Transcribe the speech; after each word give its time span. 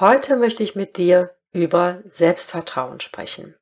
Heute 0.00 0.34
möchte 0.34 0.64
ich 0.64 0.74
mit 0.74 0.96
dir 0.96 1.36
über 1.52 2.02
Selbstvertrauen 2.10 2.98
sprechen. 2.98 3.54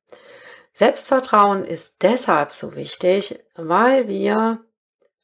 Selbstvertrauen 0.71 1.63
ist 1.63 1.97
deshalb 2.01 2.51
so 2.51 2.75
wichtig, 2.75 3.39
weil 3.53 4.07
wir 4.07 4.65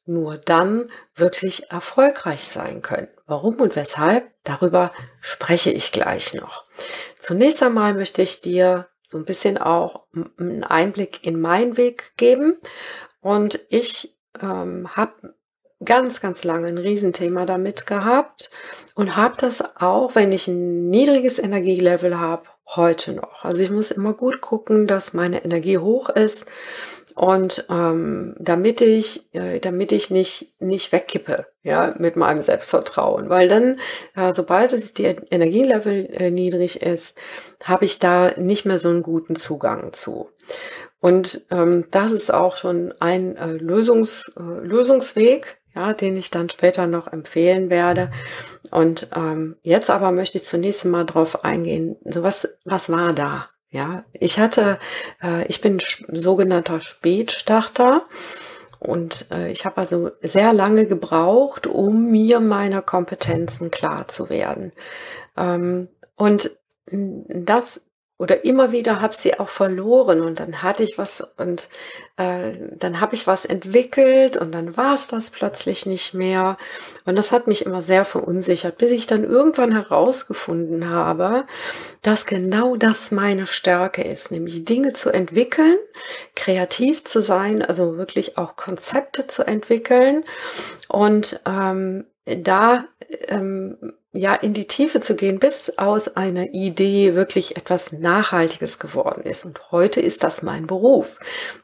nur 0.05 0.37
dann 0.37 0.91
wirklich 1.15 1.71
erfolgreich 1.71 2.43
sein 2.43 2.83
können. 2.83 3.07
Warum 3.25 3.55
und 3.55 3.75
weshalb? 3.75 4.31
Darüber 4.43 4.91
spreche 5.19 5.71
ich 5.71 5.91
gleich 5.91 6.35
noch. 6.35 6.65
Zunächst 7.19 7.63
einmal 7.63 7.95
möchte 7.95 8.21
ich 8.21 8.41
dir 8.41 8.87
so 9.07 9.17
ein 9.17 9.25
bisschen 9.25 9.57
auch 9.57 10.05
einen 10.13 10.63
Einblick 10.63 11.25
in 11.25 11.41
meinen 11.41 11.75
Weg 11.75 12.15
geben. 12.17 12.59
Und 13.19 13.65
ich 13.69 14.15
ähm, 14.39 14.95
habe 14.95 15.33
ganz, 15.83 16.21
ganz 16.21 16.43
lange 16.43 16.67
ein 16.67 16.77
Riesenthema 16.77 17.45
damit 17.45 17.87
gehabt 17.87 18.49
und 18.95 19.15
habe 19.15 19.35
das 19.37 19.63
auch, 19.77 20.15
wenn 20.15 20.31
ich 20.31 20.47
ein 20.47 20.89
niedriges 20.89 21.39
Energielevel 21.39 22.19
habe, 22.19 22.43
heute 22.75 23.13
noch. 23.13 23.43
Also 23.43 23.63
ich 23.63 23.71
muss 23.71 23.91
immer 23.91 24.13
gut 24.13 24.41
gucken, 24.41 24.85
dass 24.85 25.13
meine 25.13 25.43
Energie 25.43 25.77
hoch 25.77 26.09
ist 26.09 26.45
und 27.15 27.65
ähm, 27.69 28.35
damit 28.39 28.81
ich, 28.81 29.33
äh, 29.33 29.59
damit 29.59 29.91
ich 29.91 30.11
nicht 30.11 30.53
nicht 30.59 30.91
wegkippe, 30.91 31.47
ja, 31.63 31.95
mit 31.97 32.15
meinem 32.15 32.41
Selbstvertrauen, 32.41 33.29
weil 33.29 33.47
dann, 33.47 33.79
äh, 34.15 34.31
sobald 34.33 34.73
es 34.73 34.93
die 34.93 35.05
Energielevel 35.05 36.05
äh, 36.11 36.31
niedrig 36.31 36.81
ist, 36.81 37.17
habe 37.63 37.85
ich 37.85 37.99
da 37.99 38.33
nicht 38.37 38.65
mehr 38.65 38.79
so 38.79 38.89
einen 38.89 39.03
guten 39.03 39.35
Zugang 39.35 39.93
zu. 39.93 40.29
Und 40.99 41.45
ähm, 41.49 41.85
das 41.91 42.11
ist 42.11 42.33
auch 42.33 42.57
schon 42.57 42.93
ein 42.99 43.37
äh, 43.37 43.53
Lösungs, 43.53 44.33
äh, 44.37 44.41
Lösungsweg, 44.41 45.58
ja, 45.75 45.93
den 45.93 46.17
ich 46.17 46.31
dann 46.31 46.49
später 46.49 46.87
noch 46.87 47.07
empfehlen 47.07 47.69
werde. 47.69 48.11
Und 48.71 49.09
ähm, 49.15 49.55
jetzt 49.61 49.89
aber 49.89 50.11
möchte 50.11 50.37
ich 50.37 50.45
zunächst 50.45 50.85
mal 50.85 51.05
drauf 51.05 51.43
eingehen, 51.43 51.97
so 52.05 52.23
was, 52.23 52.47
was 52.65 52.89
war 52.89 53.13
da? 53.13 53.47
Ja, 53.71 54.03
ich 54.13 54.39
hatte, 54.39 54.79
äh, 55.21 55.45
ich 55.47 55.61
bin 55.61 55.79
sogenannter 56.07 56.81
Spätstarter 56.81 58.07
und 58.79 59.27
äh, 59.31 59.51
ich 59.51 59.65
habe 59.65 59.77
also 59.77 60.09
sehr 60.21 60.53
lange 60.53 60.87
gebraucht, 60.87 61.67
um 61.67 62.09
mir 62.09 62.39
meiner 62.39 62.81
Kompetenzen 62.81 63.69
klar 63.69 64.07
zu 64.07 64.29
werden. 64.29 64.71
Ähm, 65.37 65.89
und 66.15 66.51
das 66.91 67.81
oder 68.19 68.43
immer 68.43 68.73
wieder 68.73 68.99
habe 68.99 69.15
sie 69.15 69.39
auch 69.39 69.47
verloren 69.47 70.19
und 70.19 70.41
dann 70.41 70.61
hatte 70.61 70.83
ich 70.83 70.97
was 70.97 71.23
und 71.37 71.69
äh, 72.17 72.51
dann 72.75 72.99
habe 72.99 73.15
ich 73.15 73.27
was 73.27 73.45
entwickelt 73.45 74.35
und 74.35 74.51
dann 74.51 74.75
war 74.75 74.93
es 74.93 75.07
das 75.07 75.31
plötzlich 75.31 75.85
nicht 75.85 76.13
mehr. 76.13 76.57
Und 77.05 77.17
das 77.17 77.31
hat 77.31 77.47
mich 77.47 77.65
immer 77.65 77.81
sehr 77.81 78.03
verunsichert, 78.03 78.77
bis 78.77 78.91
ich 78.91 79.07
dann 79.07 79.23
irgendwann 79.23 79.71
herausgefunden 79.71 80.89
habe, 80.89 81.45
dass 82.01 82.25
genau 82.25 82.75
das 82.75 83.11
meine 83.11 83.47
Stärke 83.47 84.03
ist, 84.03 84.31
nämlich 84.31 84.65
Dinge 84.65 84.91
zu 84.91 85.11
entwickeln, 85.11 85.77
kreativ 86.35 87.05
zu 87.05 87.21
sein, 87.21 87.61
also 87.61 87.95
wirklich 87.95 88.37
auch 88.37 88.57
Konzepte 88.57 89.27
zu 89.27 89.47
entwickeln. 89.47 90.25
Und 90.89 91.39
ähm, 91.45 92.03
da 92.37 92.85
ähm, 93.27 93.77
ja 94.11 94.33
in 94.33 94.53
die 94.53 94.65
Tiefe 94.65 95.01
zu 95.01 95.15
gehen, 95.15 95.39
bis 95.39 95.77
aus 95.77 96.15
einer 96.15 96.53
Idee 96.53 97.13
wirklich 97.13 97.57
etwas 97.57 97.91
Nachhaltiges 97.91 98.79
geworden 98.79 99.23
ist. 99.23 99.45
Und 99.45 99.71
heute 99.71 100.01
ist 100.01 100.23
das 100.23 100.41
mein 100.41 100.65
Beruf. 100.65 101.19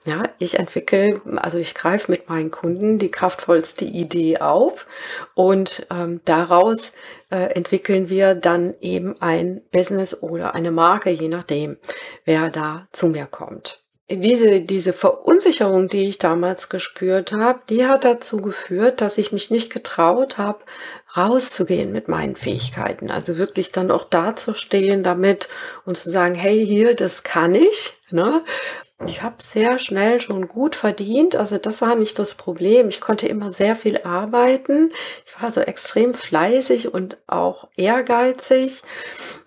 Ja, 0.06 0.24
ich 0.38 0.60
entwickle, 0.60 1.20
also 1.38 1.58
ich 1.58 1.74
greife 1.74 2.12
mit 2.12 2.30
meinen 2.30 2.52
Kunden 2.52 3.00
die 3.00 3.10
kraftvollste 3.10 3.86
Idee 3.86 4.38
auf 4.40 4.86
und 5.34 5.88
ähm, 5.92 6.22
daraus 6.26 6.94
äh, 7.32 7.54
entwickeln 7.56 8.10
wir 8.10 8.36
dann 8.36 8.76
eben 8.80 9.20
ein 9.22 9.62
Business 9.72 10.22
oder 10.22 10.54
eine 10.54 10.72
Marke, 10.72 11.10
je 11.10 11.30
nachdem, 11.30 11.78
wer 12.26 12.52
da 12.52 12.88
zu 12.92 13.08
mir 13.08 13.26
kommt 13.26 13.85
diese, 14.10 14.62
diese 14.62 14.94
Verunsicherung, 14.94 15.88
die 15.88 16.06
ich 16.06 16.20
damals 16.20 16.70
gespürt 16.70 17.32
habe, 17.32 17.60
die 17.70 17.88
hat 17.88 18.06
dazu 18.06 18.38
geführt, 18.38 19.02
dass 19.02 19.18
ich 19.18 19.32
mich 19.32 19.50
nicht 19.50 19.72
getraut 19.72 20.38
habe, 20.38 20.60
rauszugehen 21.18 21.92
mit 21.92 22.08
meinen 22.08 22.36
Fähigkeiten. 22.36 23.10
Also 23.10 23.38
wirklich 23.38 23.72
dann 23.72 23.90
auch 23.90 24.04
dazustehen 24.04 25.04
damit 25.04 25.50
und 25.86 25.98
zu 25.98 26.10
sagen, 26.10 26.36
hey, 26.36 26.64
hier, 26.66 26.96
das 26.96 27.24
kann 27.24 27.56
ich. 27.56 27.94
Ne? 28.12 28.44
Ich 29.08 29.24
habe 29.24 29.36
sehr 29.44 29.78
schnell 29.78 30.22
schon 30.22 30.48
gut 30.48 30.76
verdient, 30.76 31.36
also 31.36 31.58
das 31.58 31.82
war 31.82 31.96
nicht 31.96 32.18
das 32.18 32.36
Problem. 32.36 32.88
Ich 32.88 33.02
konnte 33.02 33.28
immer 33.28 33.52
sehr 33.52 33.76
viel 33.76 34.00
arbeiten. 34.04 34.92
Ich 35.26 35.42
war 35.42 35.52
so 35.52 35.62
extrem 35.62 36.14
fleißig 36.14 36.94
und 36.94 37.18
auch 37.28 37.68
ehrgeizig 37.76 38.84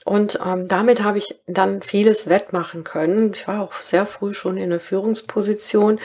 und 0.08 0.38
ähm, 0.42 0.68
damit 0.68 1.02
habe 1.02 1.18
ich 1.18 1.38
dann 1.46 1.82
vieles 1.82 2.30
wettmachen 2.30 2.82
können. 2.82 3.34
Ich 3.34 3.46
war 3.46 3.60
auch 3.60 3.74
sehr 3.74 4.06
früh 4.06 4.32
schon 4.32 4.56
in 4.56 4.70
der 4.70 4.80
Führungsposition. 4.80 6.00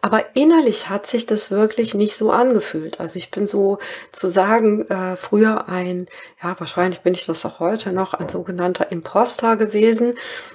Aber 0.00 0.36
innerlich 0.36 0.88
hat 0.88 1.08
sich 1.08 1.26
das 1.26 1.50
wirklich 1.50 1.92
nicht 1.92 2.16
so 2.16 2.30
angefühlt. 2.30 3.00
Also 3.00 3.18
ich 3.18 3.32
bin 3.32 3.48
so 3.48 3.78
zu 4.12 4.28
sagen, 4.28 4.88
äh, 4.88 5.16
früher 5.16 5.68
ein, 5.68 6.06
ja, 6.40 6.54
wahrscheinlich 6.60 7.00
bin 7.00 7.14
ich 7.14 7.26
das 7.26 7.44
auch 7.44 7.58
heute 7.58 7.92
noch, 7.92 8.14
ein 8.14 8.28
sogenannter 8.28 8.92
Imposter 8.92 9.56
gewesen. 9.56 10.14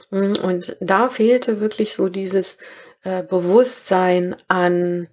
Mm, 0.09 0.35
und 0.41 0.77
da 0.79 1.09
fehlte 1.09 1.59
wirklich 1.59 1.95
so 1.95 2.07
dieses 2.07 2.57
äh, 3.03 3.21
Bewusstsein 3.21 4.37
an 4.47 5.09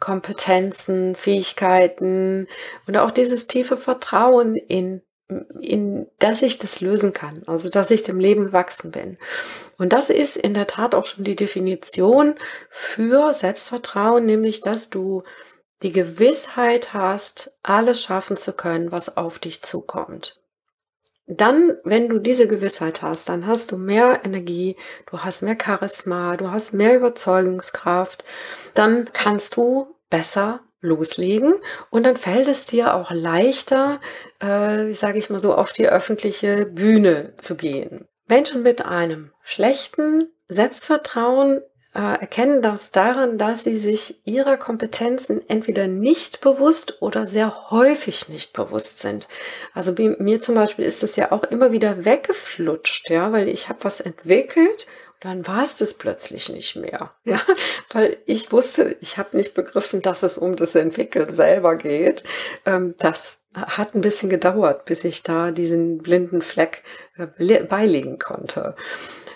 Kompetenzen, 0.00 1.14
Fähigkeiten 1.14 2.48
und 2.88 2.96
auch 2.96 3.12
dieses 3.12 3.46
tiefe 3.46 3.76
Vertrauen 3.76 4.56
in 4.56 5.02
in, 5.60 6.06
dass 6.18 6.42
ich 6.42 6.58
das 6.58 6.80
lösen 6.80 7.12
kann, 7.12 7.42
also 7.46 7.68
dass 7.68 7.90
ich 7.90 8.02
dem 8.02 8.18
Leben 8.18 8.46
gewachsen 8.46 8.90
bin. 8.90 9.18
Und 9.78 9.92
das 9.92 10.10
ist 10.10 10.36
in 10.36 10.54
der 10.54 10.66
Tat 10.66 10.94
auch 10.94 11.06
schon 11.06 11.24
die 11.24 11.36
Definition 11.36 12.34
für 12.70 13.34
Selbstvertrauen, 13.34 14.26
nämlich 14.26 14.60
dass 14.60 14.90
du 14.90 15.22
die 15.82 15.92
Gewissheit 15.92 16.94
hast, 16.94 17.58
alles 17.62 18.02
schaffen 18.02 18.36
zu 18.36 18.54
können, 18.54 18.90
was 18.92 19.16
auf 19.16 19.38
dich 19.38 19.62
zukommt. 19.62 20.40
Dann, 21.26 21.78
wenn 21.84 22.08
du 22.08 22.18
diese 22.18 22.46
Gewissheit 22.46 23.00
hast, 23.00 23.30
dann 23.30 23.46
hast 23.46 23.72
du 23.72 23.78
mehr 23.78 24.20
Energie, 24.24 24.76
du 25.10 25.20
hast 25.20 25.42
mehr 25.42 25.56
Charisma, 25.60 26.36
du 26.36 26.50
hast 26.50 26.74
mehr 26.74 26.96
Überzeugungskraft, 26.96 28.24
dann 28.74 29.08
kannst 29.12 29.56
du 29.56 29.94
besser 30.10 30.60
loslegen 30.84 31.54
und 31.90 32.06
dann 32.06 32.16
fällt 32.16 32.48
es 32.48 32.66
dir 32.66 32.94
auch 32.94 33.10
leichter, 33.10 34.00
äh, 34.40 34.92
sage 34.92 35.18
ich 35.18 35.30
mal 35.30 35.40
so, 35.40 35.54
auf 35.54 35.72
die 35.72 35.88
öffentliche 35.88 36.66
Bühne 36.66 37.34
zu 37.38 37.56
gehen. 37.56 38.06
Menschen 38.28 38.62
mit 38.62 38.84
einem 38.84 39.32
schlechten 39.42 40.28
Selbstvertrauen 40.48 41.60
äh, 41.94 42.00
erkennen 42.00 42.60
das 42.60 42.90
daran, 42.90 43.38
dass 43.38 43.64
sie 43.64 43.78
sich 43.78 44.26
ihrer 44.26 44.56
Kompetenzen 44.56 45.40
entweder 45.48 45.86
nicht 45.86 46.40
bewusst 46.40 47.00
oder 47.00 47.26
sehr 47.26 47.70
häufig 47.70 48.28
nicht 48.28 48.52
bewusst 48.52 49.00
sind. 49.00 49.28
Also 49.74 49.92
mir 49.96 50.40
zum 50.40 50.56
Beispiel 50.56 50.84
ist 50.84 51.02
es 51.02 51.16
ja 51.16 51.30
auch 51.30 51.44
immer 51.44 51.70
wieder 51.70 52.04
weggeflutscht, 52.04 53.10
ja, 53.10 53.32
weil 53.32 53.48
ich 53.48 53.68
habe 53.68 53.84
was 53.84 54.00
entwickelt 54.00 54.86
dann 55.24 55.46
war 55.46 55.62
es 55.62 55.74
das 55.74 55.94
plötzlich 55.94 56.52
nicht 56.52 56.76
mehr. 56.76 57.12
Ja, 57.24 57.40
weil 57.92 58.18
ich 58.26 58.52
wusste, 58.52 58.94
ich 59.00 59.16
habe 59.16 59.38
nicht 59.38 59.54
begriffen, 59.54 60.02
dass 60.02 60.22
es 60.22 60.36
um 60.36 60.54
das 60.54 60.74
Entwickeln 60.74 61.32
selber 61.34 61.76
geht. 61.76 62.24
Ähm, 62.66 62.94
das 62.98 63.42
hat 63.54 63.94
ein 63.94 64.02
bisschen 64.02 64.28
gedauert, 64.28 64.84
bis 64.84 65.02
ich 65.02 65.22
da 65.22 65.50
diesen 65.50 65.98
blinden 65.98 66.42
Fleck 66.42 66.84
äh, 67.16 67.62
beilegen 67.62 68.18
konnte. 68.18 68.76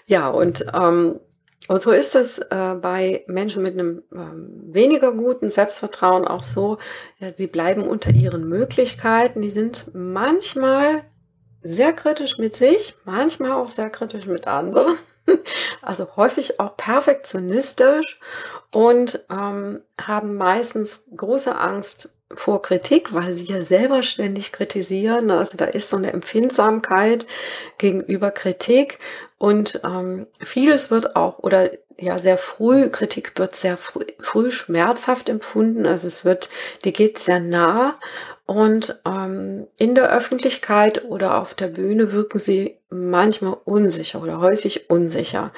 Ja, 0.05 0.29
und 0.29 0.67
ähm, 0.75 1.20
und 1.69 1.82
so 1.82 1.91
ist 1.91 2.14
es 2.14 2.38
äh, 2.38 2.75
bei 2.81 3.25
Menschen 3.26 3.62
mit 3.62 3.75
einem 3.75 4.02
ähm, 4.12 4.49
weniger 4.73 5.12
guten 5.12 5.50
Selbstvertrauen 5.50 6.26
auch 6.26 6.43
so, 6.43 6.79
ja, 7.19 7.31
sie 7.31 7.46
bleiben 7.46 7.82
unter 7.82 8.11
ihren 8.11 8.49
Möglichkeiten. 8.49 9.43
Die 9.43 9.50
sind 9.50 9.91
manchmal 9.93 11.05
sehr 11.62 11.93
kritisch 11.93 12.38
mit 12.38 12.56
sich, 12.56 12.94
manchmal 13.05 13.52
auch 13.52 13.69
sehr 13.69 13.91
kritisch 13.91 14.26
mit 14.26 14.46
anderen. 14.46 14.96
also 15.82 16.08
häufig 16.16 16.60
auch 16.60 16.76
perfektionistisch 16.76 18.20
und 18.72 19.25
ähm, 19.30 19.80
haben 20.00 20.36
meistens 20.36 21.04
große 21.16 21.56
Angst, 21.56 22.10
vor 22.34 22.60
Kritik, 22.60 23.14
weil 23.14 23.32
sie 23.32 23.44
ja 23.44 23.64
selber 23.64 24.02
ständig 24.02 24.52
kritisieren. 24.52 25.30
Also 25.30 25.56
da 25.56 25.64
ist 25.64 25.88
so 25.88 25.96
eine 25.96 26.12
Empfindsamkeit 26.12 27.26
gegenüber 27.78 28.30
Kritik 28.30 28.98
und 29.38 29.81
ähm, 29.85 30.26
vieles 30.40 30.90
wird 30.90 31.14
auch 31.17 31.38
oder 31.38 31.70
ja 31.96 32.19
sehr 32.19 32.38
früh, 32.38 32.90
Kritik 32.90 33.32
wird 33.38 33.56
sehr 33.56 33.76
früh, 33.76 34.05
früh 34.19 34.50
schmerzhaft 34.50 35.29
empfunden. 35.29 35.87
Also 35.87 36.06
es 36.06 36.25
wird, 36.25 36.49
die 36.85 36.93
geht 36.93 37.19
sehr 37.19 37.40
nah 37.40 37.99
und 38.46 39.00
ähm, 39.05 39.67
in 39.76 39.94
der 39.94 40.12
Öffentlichkeit 40.12 41.05
oder 41.05 41.38
auf 41.38 41.55
der 41.55 41.69
Bühne 41.69 42.12
wirken 42.12 42.38
sie 42.38 42.79
manchmal 42.90 43.56
unsicher 43.64 44.23
oder 44.23 44.40
häufig 44.40 44.90
unsicher. 44.90 45.52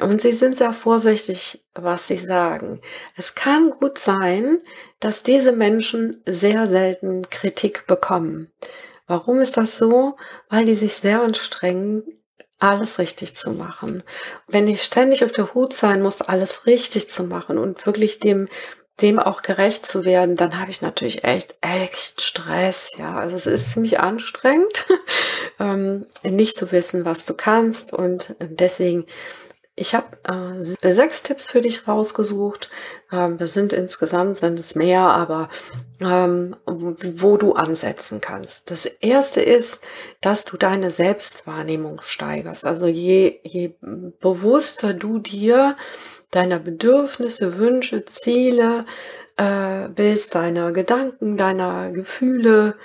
Und 0.00 0.22
sie 0.22 0.32
sind 0.32 0.56
sehr 0.56 0.72
vorsichtig, 0.72 1.64
was 1.74 2.06
sie 2.06 2.16
sagen. 2.16 2.80
Es 3.16 3.34
kann 3.34 3.70
gut 3.70 3.98
sein, 3.98 4.60
dass 4.98 5.22
diese 5.22 5.52
Menschen 5.52 6.22
sehr 6.26 6.66
selten 6.66 7.28
Kritik 7.28 7.86
bekommen. 7.86 8.50
Warum 9.06 9.40
ist 9.40 9.56
das 9.56 9.76
so? 9.76 10.16
Weil 10.48 10.66
die 10.66 10.76
sich 10.76 10.94
sehr 10.94 11.20
anstrengen, 11.20 12.04
alles 12.60 12.98
richtig 12.98 13.36
zu 13.36 13.52
machen. 13.52 14.02
Wenn 14.46 14.68
ich 14.68 14.82
ständig 14.82 15.24
auf 15.24 15.32
der 15.32 15.54
Hut 15.54 15.72
sein 15.72 16.02
muss, 16.02 16.22
alles 16.22 16.66
richtig 16.66 17.10
zu 17.10 17.24
machen 17.24 17.58
und 17.58 17.86
wirklich 17.86 18.18
dem 18.18 18.48
dem 19.00 19.18
auch 19.18 19.42
gerecht 19.42 19.86
zu 19.86 20.04
werden, 20.04 20.36
dann 20.36 20.60
habe 20.60 20.70
ich 20.70 20.82
natürlich 20.82 21.24
echt, 21.24 21.56
echt 21.60 22.20
Stress. 22.20 22.90
Ja, 22.98 23.16
also 23.16 23.34
es 23.36 23.46
ist 23.46 23.70
ziemlich 23.70 24.00
anstrengend, 24.00 24.86
ähm, 25.58 26.06
nicht 26.22 26.58
zu 26.58 26.70
wissen, 26.72 27.04
was 27.04 27.24
du 27.24 27.34
kannst. 27.34 27.92
Und 27.92 28.36
deswegen 28.40 29.06
ich 29.80 29.94
habe 29.94 30.18
äh, 30.82 30.92
sechs 30.92 31.22
Tipps 31.22 31.50
für 31.50 31.62
dich 31.62 31.88
rausgesucht. 31.88 32.68
Ähm, 33.10 33.38
das 33.38 33.54
sind 33.54 33.72
insgesamt 33.72 34.36
sind 34.36 34.58
es 34.58 34.74
mehr, 34.74 35.00
aber 35.00 35.48
ähm, 36.02 36.54
wo 36.66 37.38
du 37.38 37.54
ansetzen 37.54 38.20
kannst. 38.20 38.70
Das 38.70 38.84
erste 38.84 39.40
ist, 39.40 39.82
dass 40.20 40.44
du 40.44 40.58
deine 40.58 40.90
Selbstwahrnehmung 40.90 42.02
steigerst. 42.02 42.66
Also 42.66 42.86
je, 42.86 43.40
je 43.42 43.72
bewusster 44.20 44.92
du 44.92 45.18
dir 45.18 45.76
deiner 46.30 46.58
Bedürfnisse, 46.58 47.56
Wünsche, 47.56 48.04
Ziele 48.04 48.84
äh, 49.38 49.88
bist, 49.88 50.34
deiner 50.34 50.72
Gedanken, 50.72 51.38
deiner 51.38 51.90
Gefühle, 51.90 52.76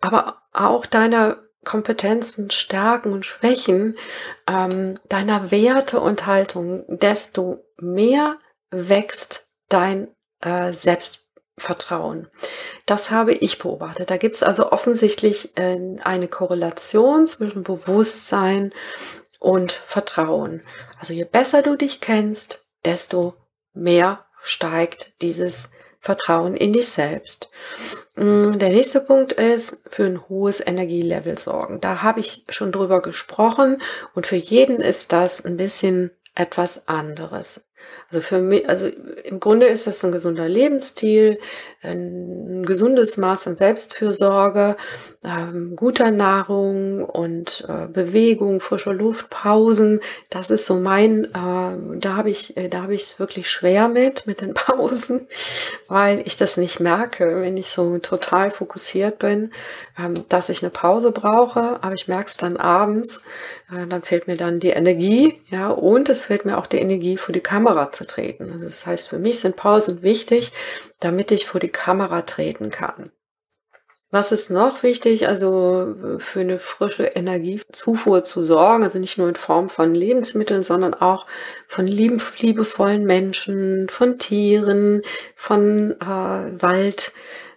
aber 0.00 0.38
auch 0.54 0.86
deiner 0.86 1.43
Kompetenzen, 1.64 2.50
Stärken 2.50 3.12
und 3.12 3.26
Schwächen 3.26 3.96
ähm, 4.46 4.98
deiner 5.08 5.50
Werte 5.50 6.00
und 6.00 6.26
Haltung, 6.26 6.84
desto 6.88 7.64
mehr 7.78 8.38
wächst 8.70 9.48
dein 9.68 10.08
äh, 10.40 10.72
Selbstvertrauen. 10.72 12.28
Das 12.86 13.10
habe 13.10 13.32
ich 13.32 13.58
beobachtet. 13.58 14.10
Da 14.10 14.16
gibt 14.16 14.36
es 14.36 14.42
also 14.42 14.72
offensichtlich 14.72 15.56
äh, 15.56 15.98
eine 16.02 16.28
Korrelation 16.28 17.26
zwischen 17.26 17.62
Bewusstsein 17.62 18.72
und 19.38 19.72
Vertrauen. 19.72 20.62
Also 20.98 21.12
je 21.12 21.24
besser 21.24 21.62
du 21.62 21.76
dich 21.76 22.00
kennst, 22.00 22.64
desto 22.84 23.34
mehr 23.72 24.24
steigt 24.42 25.20
dieses 25.22 25.70
Vertrauen 26.04 26.54
in 26.54 26.74
dich 26.74 26.90
selbst. 26.90 27.48
Mm, 28.14 28.58
der 28.58 28.68
nächste 28.68 29.00
Punkt 29.00 29.32
ist 29.32 29.78
für 29.88 30.04
ein 30.04 30.28
hohes 30.28 30.60
Energielevel 30.60 31.38
sorgen. 31.38 31.80
Da 31.80 32.02
habe 32.02 32.20
ich 32.20 32.44
schon 32.50 32.72
drüber 32.72 33.00
gesprochen 33.00 33.80
und 34.14 34.26
für 34.26 34.36
jeden 34.36 34.82
ist 34.82 35.14
das 35.14 35.42
ein 35.42 35.56
bisschen 35.56 36.10
etwas 36.34 36.88
anderes. 36.88 37.62
Also 38.10 38.20
für 38.20 38.40
mich, 38.40 38.68
also 38.68 38.86
im 39.24 39.40
Grunde 39.40 39.66
ist 39.66 39.86
das 39.86 40.04
ein 40.04 40.12
gesunder 40.12 40.48
Lebensstil, 40.48 41.38
ein 41.82 42.64
gesundes 42.64 43.16
Maß 43.16 43.48
an 43.48 43.56
Selbstfürsorge, 43.56 44.76
ähm, 45.24 45.74
guter 45.74 46.10
Nahrung 46.10 47.04
und 47.04 47.66
äh, 47.68 47.86
Bewegung, 47.88 48.60
frische 48.60 48.92
Luft, 48.92 49.30
Pausen. 49.30 50.00
Das 50.30 50.50
ist 50.50 50.66
so 50.66 50.76
mein, 50.76 51.24
äh, 51.24 51.98
da 51.98 52.16
habe 52.16 52.30
ich, 52.30 52.56
äh, 52.56 52.68
da 52.68 52.82
habe 52.82 52.94
ich 52.94 53.02
es 53.02 53.18
wirklich 53.18 53.50
schwer 53.50 53.88
mit, 53.88 54.26
mit 54.26 54.40
den 54.40 54.54
Pausen, 54.54 55.26
weil 55.88 56.22
ich 56.24 56.36
das 56.36 56.56
nicht 56.56 56.80
merke, 56.80 57.40
wenn 57.40 57.56
ich 57.56 57.68
so 57.68 57.98
total 57.98 58.50
fokussiert 58.50 59.18
bin, 59.18 59.50
ähm, 59.98 60.24
dass 60.28 60.48
ich 60.48 60.62
eine 60.62 60.70
Pause 60.70 61.10
brauche, 61.10 61.82
aber 61.82 61.94
ich 61.94 62.08
merke 62.08 62.26
es 62.26 62.36
dann 62.36 62.56
abends, 62.56 63.20
äh, 63.72 63.86
dann 63.86 64.02
fehlt 64.02 64.26
mir 64.26 64.36
dann 64.36 64.60
die 64.60 64.70
Energie, 64.70 65.40
ja, 65.50 65.68
und 65.68 66.08
es 66.08 66.24
fehlt 66.24 66.44
mir 66.44 66.58
auch 66.58 66.66
die 66.66 66.78
Energie 66.78 67.16
für 67.16 67.32
die 67.32 67.40
Kamera 67.40 67.73
zu 67.92 68.06
treten. 68.06 68.50
Also 68.52 68.64
das 68.64 68.86
heißt, 68.86 69.08
für 69.08 69.18
mich 69.18 69.40
sind 69.40 69.56
Pausen 69.56 70.02
wichtig, 70.02 70.52
damit 71.00 71.30
ich 71.30 71.46
vor 71.46 71.60
die 71.60 71.68
Kamera 71.68 72.22
treten 72.22 72.70
kann. 72.70 73.10
Was 74.14 74.30
ist 74.30 74.48
noch 74.48 74.84
wichtig? 74.84 75.26
Also 75.26 75.96
für 76.18 76.38
eine 76.38 76.60
frische 76.60 77.04
Energiezufuhr 77.04 78.22
zu 78.22 78.44
sorgen, 78.44 78.84
also 78.84 79.00
nicht 79.00 79.18
nur 79.18 79.28
in 79.28 79.34
Form 79.34 79.68
von 79.68 79.92
Lebensmitteln, 79.92 80.62
sondern 80.62 80.94
auch 80.94 81.26
von 81.66 81.88
lieben, 81.88 82.22
liebevollen 82.38 83.04
Menschen, 83.06 83.88
von 83.88 84.16
Tieren, 84.18 85.02
von 85.34 85.96
äh, 86.00 86.62
Wald, 86.62 87.12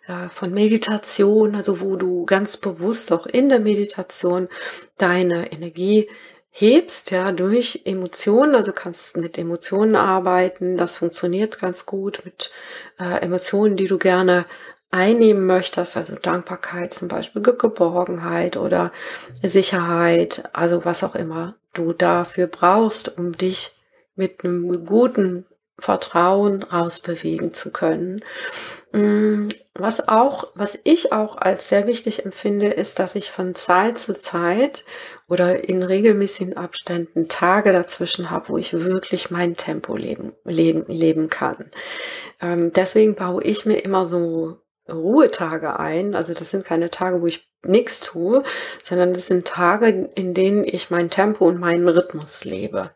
äh, 0.07 0.29
von 0.29 0.51
Meditation, 0.51 1.53
also 1.53 1.79
wo 1.79 1.95
du 1.95 2.25
ganz 2.25 2.57
bewusst 2.57 3.11
auch 3.11 3.27
in 3.27 3.49
der 3.49 3.59
Meditation 3.59 4.47
deine 4.97 5.51
Energie 5.51 6.09
hebst, 6.59 7.11
ja, 7.11 7.31
durch 7.31 7.83
Emotionen, 7.85 8.55
also 8.55 8.71
kannst 8.71 9.15
mit 9.15 9.37
Emotionen 9.37 9.95
arbeiten, 9.95 10.75
das 10.75 10.95
funktioniert 10.95 11.59
ganz 11.59 11.85
gut 11.85 12.21
mit 12.25 12.49
äh, 12.99 13.21
Emotionen, 13.21 13.77
die 13.77 13.85
du 13.85 13.99
gerne 13.99 14.45
einnehmen 14.89 15.45
möchtest, 15.45 15.95
also 15.97 16.15
Dankbarkeit 16.15 16.95
zum 16.95 17.09
Beispiel, 17.09 17.43
Geborgenheit 17.43 18.57
oder 18.57 18.91
Sicherheit, 19.43 20.49
also 20.53 20.83
was 20.83 21.03
auch 21.03 21.13
immer 21.13 21.55
du 21.73 21.93
dafür 21.93 22.47
brauchst, 22.47 23.19
um 23.19 23.37
dich 23.37 23.73
mit 24.15 24.43
einem 24.43 24.83
guten 24.85 25.45
Vertrauen 25.79 26.63
rausbewegen 26.63 27.53
zu 27.53 27.71
können. 27.71 28.23
Mm, 28.93 29.49
was 29.75 30.07
auch, 30.07 30.47
was 30.55 30.77
ich 30.83 31.11
auch 31.13 31.37
als 31.37 31.69
sehr 31.69 31.85
wichtig 31.85 32.25
empfinde, 32.25 32.67
ist, 32.67 32.97
dass 32.99 33.13
ich 33.13 33.29
von 33.29 33.53
Zeit 33.53 33.99
zu 33.99 34.17
Zeit 34.17 34.85
oder 35.27 35.69
in 35.69 35.83
regelmäßigen 35.83 36.57
Abständen 36.57 37.29
Tage 37.29 37.73
dazwischen 37.73 38.31
habe, 38.31 38.49
wo 38.49 38.57
ich 38.57 38.73
wirklich 38.73 39.29
mein 39.29 39.55
Tempo 39.55 39.95
leben, 39.95 40.33
leben, 40.45 40.85
leben 40.87 41.29
kann. 41.29 41.69
Ähm, 42.41 42.73
deswegen 42.73 43.13
baue 43.13 43.43
ich 43.43 43.65
mir 43.65 43.77
immer 43.77 44.07
so 44.07 44.57
Ruhetage 44.89 45.79
ein. 45.79 46.15
Also 46.15 46.33
das 46.33 46.49
sind 46.49 46.65
keine 46.65 46.89
Tage, 46.89 47.21
wo 47.21 47.27
ich 47.27 47.47
nichts 47.63 47.99
tue, 47.99 48.43
sondern 48.81 49.13
das 49.13 49.27
sind 49.27 49.47
Tage, 49.47 50.09
in 50.15 50.33
denen 50.33 50.63
ich 50.63 50.89
mein 50.89 51.09
Tempo 51.09 51.45
und 51.45 51.59
meinen 51.59 51.87
Rhythmus 51.87 52.45
lebe. 52.45 52.91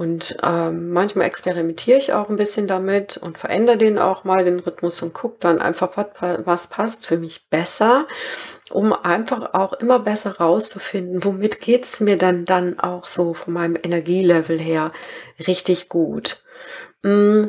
Und 0.00 0.38
ähm, 0.42 0.92
manchmal 0.92 1.26
experimentiere 1.26 1.98
ich 1.98 2.14
auch 2.14 2.30
ein 2.30 2.36
bisschen 2.36 2.66
damit 2.66 3.18
und 3.18 3.36
verändere 3.36 3.76
den 3.76 3.98
auch 3.98 4.24
mal, 4.24 4.46
den 4.46 4.60
Rhythmus 4.60 5.02
und 5.02 5.12
gucke 5.12 5.36
dann 5.40 5.60
einfach, 5.60 5.90
was, 6.46 6.68
passt 6.68 7.06
für 7.06 7.18
mich 7.18 7.50
besser, 7.50 8.06
um 8.70 8.94
einfach 8.94 9.52
auch 9.52 9.74
immer 9.74 9.98
besser 9.98 10.38
rauszufinden, 10.38 11.22
womit 11.22 11.60
geht's 11.60 12.00
mir 12.00 12.16
dann 12.16 12.46
dann 12.46 12.80
auch 12.80 13.06
so 13.06 13.34
von 13.34 13.52
meinem 13.52 13.76
Energielevel 13.76 14.58
her 14.58 14.92
richtig 15.46 15.90
gut. 15.90 16.44
Mm, 17.02 17.48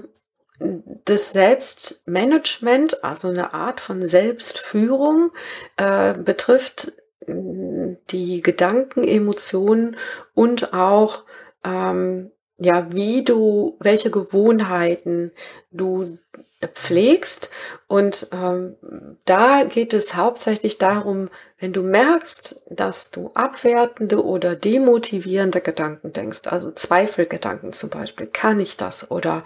das 1.06 1.32
Selbstmanagement, 1.32 3.02
also 3.02 3.30
eine 3.30 3.54
Art 3.54 3.80
von 3.80 4.10
Selbstführung, 4.10 5.32
äh, 5.78 6.16
betrifft 6.16 6.92
mm, 7.28 7.94
die 8.10 8.42
Gedanken, 8.42 9.06
Emotionen 9.06 9.96
und 10.34 10.74
auch 10.74 11.24
ähm, 11.64 12.30
ja, 12.62 12.94
wie 12.94 13.24
du, 13.24 13.76
welche 13.80 14.12
Gewohnheiten 14.12 15.32
du 15.72 16.20
pflegst. 16.76 17.50
Und 17.88 18.28
ähm, 18.32 18.76
da 19.26 19.64
geht 19.64 19.96
es 19.96 20.16
hauptsächlich 20.16 20.78
darum, 20.78 21.30
wenn 21.60 21.74
du 21.74 21.82
merkst, 21.82 22.62
dass 22.70 23.10
du 23.10 23.32
abwertende 23.34 24.24
oder 24.24 24.56
demotivierende 24.56 25.60
Gedanken 25.60 26.14
denkst, 26.14 26.42
also 26.46 26.72
Zweifelgedanken 26.72 27.74
zum 27.74 27.90
Beispiel, 27.90 28.28
kann 28.28 28.60
ich 28.60 28.78
das 28.78 29.10
oder 29.10 29.44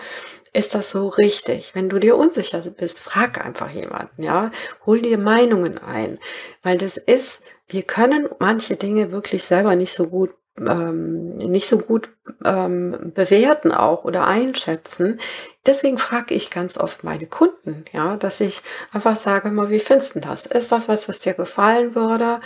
ist 0.52 0.76
das 0.76 0.92
so 0.92 1.08
richtig? 1.08 1.74
Wenn 1.74 1.88
du 1.88 2.00
dir 2.00 2.18
unsicher 2.18 2.60
bist, 2.60 3.00
frag 3.00 3.46
einfach 3.46 3.72
jemanden, 3.72 4.24
ja, 4.24 4.52
hol 4.86 5.02
dir 5.02 5.18
Meinungen 5.18 5.78
ein, 5.78 6.20
weil 6.64 6.78
das 6.78 6.98
ist, 6.98 7.40
wir 7.70 7.84
können 7.84 8.28
manche 8.40 8.76
Dinge 8.76 9.14
wirklich 9.14 9.46
selber 9.46 9.78
nicht 9.78 9.94
so 9.94 10.08
gut 10.08 10.32
ähm, 10.60 11.38
nicht 11.38 11.68
so 11.68 11.78
gut 11.78 12.10
ähm, 12.44 13.12
bewerten 13.14 13.72
auch 13.72 14.04
oder 14.04 14.26
einschätzen. 14.26 15.20
Deswegen 15.66 15.98
frage 15.98 16.36
ich 16.36 16.52
ganz 16.52 16.78
oft 16.78 17.04
meine 17.04 17.26
Kunden, 17.26 17.86
ja, 17.92 18.18
dass 18.18 18.40
ich 18.40 18.62
einfach 18.92 19.16
sage 19.16 19.50
mal, 19.50 19.72
wie 19.72 19.80
findest 19.80 20.14
du 20.14 20.20
das? 20.20 20.46
Ist 20.46 20.72
das 20.72 20.88
was, 20.88 21.10
was 21.10 21.22
dir 21.22 21.34
gefallen 21.34 21.96
würde? 21.96 22.40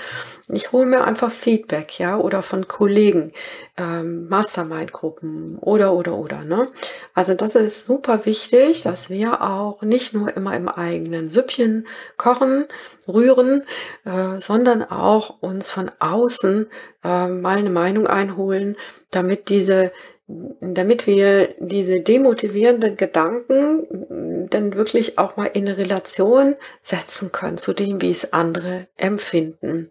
Ich 0.48 0.72
hole 0.72 0.86
mir 0.86 1.04
einfach 1.04 1.30
Feedback, 1.30 2.00
ja, 2.00 2.18
oder 2.18 2.42
von 2.42 2.70
Kollegen, 2.70 3.34
ähm, 3.76 4.30
Mastermind-Gruppen 4.30 5.58
oder 5.60 5.92
oder 5.94 6.16
oder. 6.16 6.46
Ne? 6.46 6.68
Also 7.14 7.34
das 7.34 7.56
ist 7.56 7.84
super 7.84 8.26
wichtig, 8.26 8.84
dass 8.84 9.10
wir 9.10 9.42
auch 9.42 9.82
nicht 9.82 10.14
nur 10.14 10.36
immer 10.38 10.56
im 10.56 10.70
eigenen 10.70 11.30
Süppchen 11.30 11.88
kochen, 12.16 12.68
rühren, 13.06 13.64
äh, 14.06 14.40
sondern 14.40 14.82
auch 14.84 15.42
uns 15.42 15.72
von 15.72 15.92
außen 16.00 16.70
äh, 17.04 17.28
mal 17.28 17.58
eine 17.58 17.70
Meinung 17.70 18.08
einholen, 18.08 18.78
damit 19.12 19.50
diese 19.50 19.92
damit 20.30 21.08
wir 21.08 21.56
diese 21.58 22.02
demotivierenden 22.02 22.98
Gedanken 22.98 24.48
dann 24.50 24.76
wirklich 24.76 25.18
auch 25.18 25.38
mal 25.38 25.48
in 25.48 25.68
Relation 25.68 26.56
setzen 26.84 27.32
können 27.32 27.58
zu 27.58 27.74
dem, 27.74 28.02
wie 28.02 28.12
es 28.12 28.32
andere 28.32 28.88
empfinden. 28.96 29.90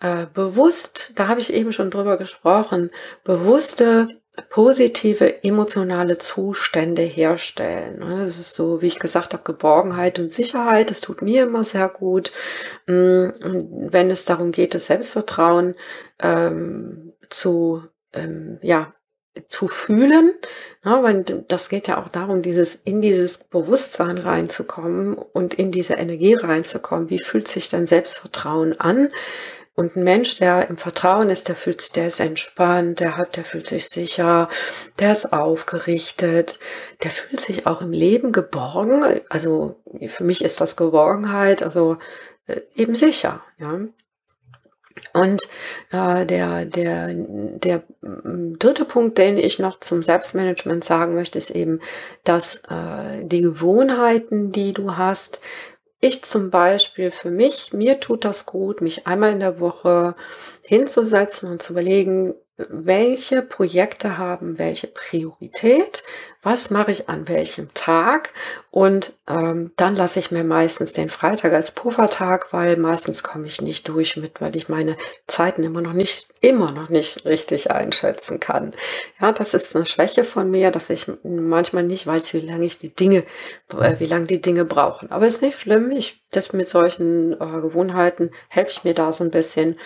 Äh, 0.00 0.26
bewusst, 0.32 1.12
da 1.16 1.28
habe 1.28 1.40
ich 1.40 1.52
eben 1.52 1.72
schon 1.72 1.90
drüber 1.90 2.16
gesprochen, 2.16 2.90
bewusste 3.24 4.08
positive 4.50 5.42
emotionale 5.44 6.18
Zustände 6.18 7.02
herstellen. 7.02 7.98
Ne? 8.00 8.24
Das 8.24 8.38
ist 8.38 8.54
so, 8.54 8.82
wie 8.82 8.86
ich 8.86 8.98
gesagt 8.98 9.32
habe, 9.32 9.42
Geborgenheit 9.44 10.18
und 10.18 10.32
Sicherheit. 10.32 10.90
Das 10.90 11.00
tut 11.00 11.22
mir 11.22 11.44
immer 11.44 11.64
sehr 11.64 11.88
gut. 11.88 12.32
Mm, 12.86 13.28
wenn 13.90 14.10
es 14.10 14.26
darum 14.26 14.52
geht, 14.52 14.74
das 14.74 14.86
Selbstvertrauen 14.86 15.74
ähm, 16.20 17.14
zu 17.30 17.82
ähm, 18.16 18.58
ja, 18.62 18.92
zu 19.48 19.68
fühlen, 19.68 20.32
ja, 20.84 21.02
weil 21.02 21.22
das 21.48 21.68
geht 21.68 21.88
ja 21.88 22.02
auch 22.02 22.08
darum, 22.08 22.42
dieses 22.42 22.74
in 22.74 23.02
dieses 23.02 23.38
Bewusstsein 23.38 24.18
reinzukommen 24.18 25.14
und 25.14 25.54
in 25.54 25.70
diese 25.72 25.94
Energie 25.94 26.34
reinzukommen. 26.34 27.10
Wie 27.10 27.18
fühlt 27.18 27.48
sich 27.48 27.68
dein 27.68 27.86
Selbstvertrauen 27.86 28.80
an? 28.80 29.10
Und 29.74 29.94
ein 29.94 30.04
Mensch, 30.04 30.38
der 30.38 30.70
im 30.70 30.78
Vertrauen 30.78 31.28
ist, 31.28 31.48
der 31.48 31.54
fühlt, 31.54 31.96
der 31.96 32.06
ist 32.06 32.18
entspannt, 32.18 32.98
der 33.00 33.18
hat, 33.18 33.36
der 33.36 33.44
fühlt 33.44 33.66
sich 33.66 33.84
sicher, 33.90 34.48
der 34.98 35.12
ist 35.12 35.34
aufgerichtet, 35.34 36.58
der 37.02 37.10
fühlt 37.10 37.40
sich 37.40 37.66
auch 37.66 37.82
im 37.82 37.92
Leben 37.92 38.32
geborgen. 38.32 39.20
Also 39.28 39.76
für 40.08 40.24
mich 40.24 40.42
ist 40.42 40.62
das 40.62 40.76
Geborgenheit, 40.76 41.62
also 41.62 41.98
äh, 42.46 42.62
eben 42.74 42.94
sicher, 42.94 43.42
ja. 43.58 43.80
Und 45.12 45.42
äh, 45.92 46.24
der, 46.26 46.64
der, 46.64 47.12
der 47.12 47.82
dritte 48.02 48.84
Punkt, 48.84 49.18
den 49.18 49.38
ich 49.38 49.58
noch 49.58 49.80
zum 49.80 50.02
Selbstmanagement 50.02 50.84
sagen 50.84 51.14
möchte, 51.14 51.38
ist 51.38 51.50
eben, 51.50 51.80
dass 52.24 52.56
äh, 52.68 53.22
die 53.22 53.42
Gewohnheiten, 53.42 54.52
die 54.52 54.72
du 54.72 54.96
hast, 54.96 55.40
ich 56.00 56.22
zum 56.22 56.50
Beispiel 56.50 57.10
für 57.10 57.30
mich, 57.30 57.72
mir 57.72 58.00
tut 58.00 58.24
das 58.24 58.46
gut, 58.46 58.80
mich 58.80 59.06
einmal 59.06 59.32
in 59.32 59.40
der 59.40 59.60
Woche 59.60 60.14
hinzusetzen 60.62 61.50
und 61.50 61.62
zu 61.62 61.72
überlegen, 61.72 62.34
welche 62.58 63.42
Projekte 63.42 64.16
haben 64.16 64.58
welche 64.58 64.86
Priorität, 64.86 66.02
was 66.42 66.70
mache 66.70 66.92
ich 66.92 67.08
an 67.08 67.28
welchem 67.28 67.74
Tag 67.74 68.32
und 68.70 69.12
ähm, 69.28 69.72
dann 69.76 69.96
lasse 69.96 70.20
ich 70.20 70.30
mir 70.30 70.44
meistens 70.44 70.92
den 70.92 71.10
Freitag 71.10 71.52
als 71.52 71.72
Puffertag, 71.72 72.52
weil 72.52 72.76
meistens 72.76 73.22
komme 73.22 73.46
ich 73.46 73.60
nicht 73.60 73.88
durch 73.88 74.16
mit, 74.16 74.40
weil 74.40 74.56
ich 74.56 74.68
meine 74.68 74.96
Zeiten 75.26 75.64
immer 75.64 75.82
noch 75.82 75.92
nicht, 75.92 76.28
immer 76.40 76.72
noch 76.72 76.88
nicht 76.88 77.26
richtig 77.26 77.70
einschätzen 77.70 78.40
kann. 78.40 78.74
Ja, 79.20 79.32
das 79.32 79.52
ist 79.52 79.74
eine 79.76 79.84
Schwäche 79.84 80.24
von 80.24 80.50
mir, 80.50 80.70
dass 80.70 80.88
ich 80.88 81.10
manchmal 81.24 81.82
nicht 81.82 82.06
weiß, 82.06 82.32
wie 82.34 82.40
lange 82.40 82.64
ich 82.64 82.78
die 82.78 82.94
Dinge, 82.94 83.24
äh, 83.78 83.96
wie 83.98 84.06
lange 84.06 84.26
die 84.26 84.40
Dinge 84.40 84.64
brauchen. 84.64 85.10
Aber 85.10 85.26
ist 85.26 85.42
nicht 85.42 85.58
schlimm. 85.58 85.90
Ich, 85.90 86.22
das 86.30 86.52
mit 86.52 86.68
solchen 86.68 87.32
äh, 87.32 87.60
Gewohnheiten 87.60 88.30
helfe 88.48 88.70
ich 88.70 88.84
mir 88.84 88.94
da 88.94 89.10
so 89.12 89.24
ein 89.24 89.30
bisschen 89.30 89.78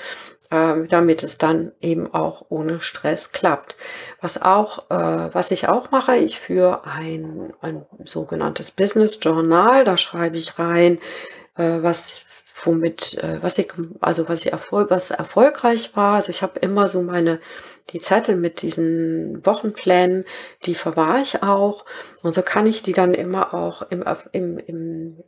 äh, 0.51 0.85
damit 0.89 1.23
es 1.23 1.39
dann 1.39 1.73
eben 1.81 2.13
auch 2.13 2.47
ohne 2.49 2.81
Stress 2.81 3.33
klappt. 3.33 3.77
Was 4.21 4.41
auch, 4.41 4.91
äh, 4.91 5.35
was 5.35 5.51
ich 5.51 5.69
auch 5.69 5.91
mache, 5.91 6.17
ich 6.17 6.39
führe 6.39 6.85
ein, 6.85 7.53
ein 7.61 7.87
sogenanntes 8.05 8.71
Business 8.71 9.19
Journal, 9.23 9.85
da 9.85 9.97
schreibe 9.97 10.37
ich 10.37 10.59
rein, 10.59 10.99
äh, 11.57 11.79
was 11.83 12.27
womit, 12.67 13.17
äh, 13.19 13.43
was 13.43 13.59
ich, 13.59 13.69
also 14.01 14.29
was 14.29 14.45
ich 14.45 14.53
erfolg, 14.53 14.91
was 14.91 15.11
erfolgreich 15.11 15.97
war. 15.97 16.17
Also 16.17 16.31
ich 16.31 16.43
habe 16.43 16.59
immer 16.61 16.89
so 16.89 17.03
meine, 17.03 17.41
die 17.93 18.01
Zettel 18.01 18.37
mit 18.37 18.63
diesen 18.63 19.45
Wochenplänen, 19.45 20.25
die 20.67 20.75
verwahre 20.75 21.21
ich 21.21 21.43
auch. 21.43 21.85
Und 22.23 22.35
so 22.35 22.43
kann 22.43 22.67
ich 22.67 22.83
die 22.83 22.93
dann 22.93 23.15
immer 23.15 23.55
auch 23.55 23.83
im, 23.91 24.05
im, 24.33 24.59
im 24.59 25.23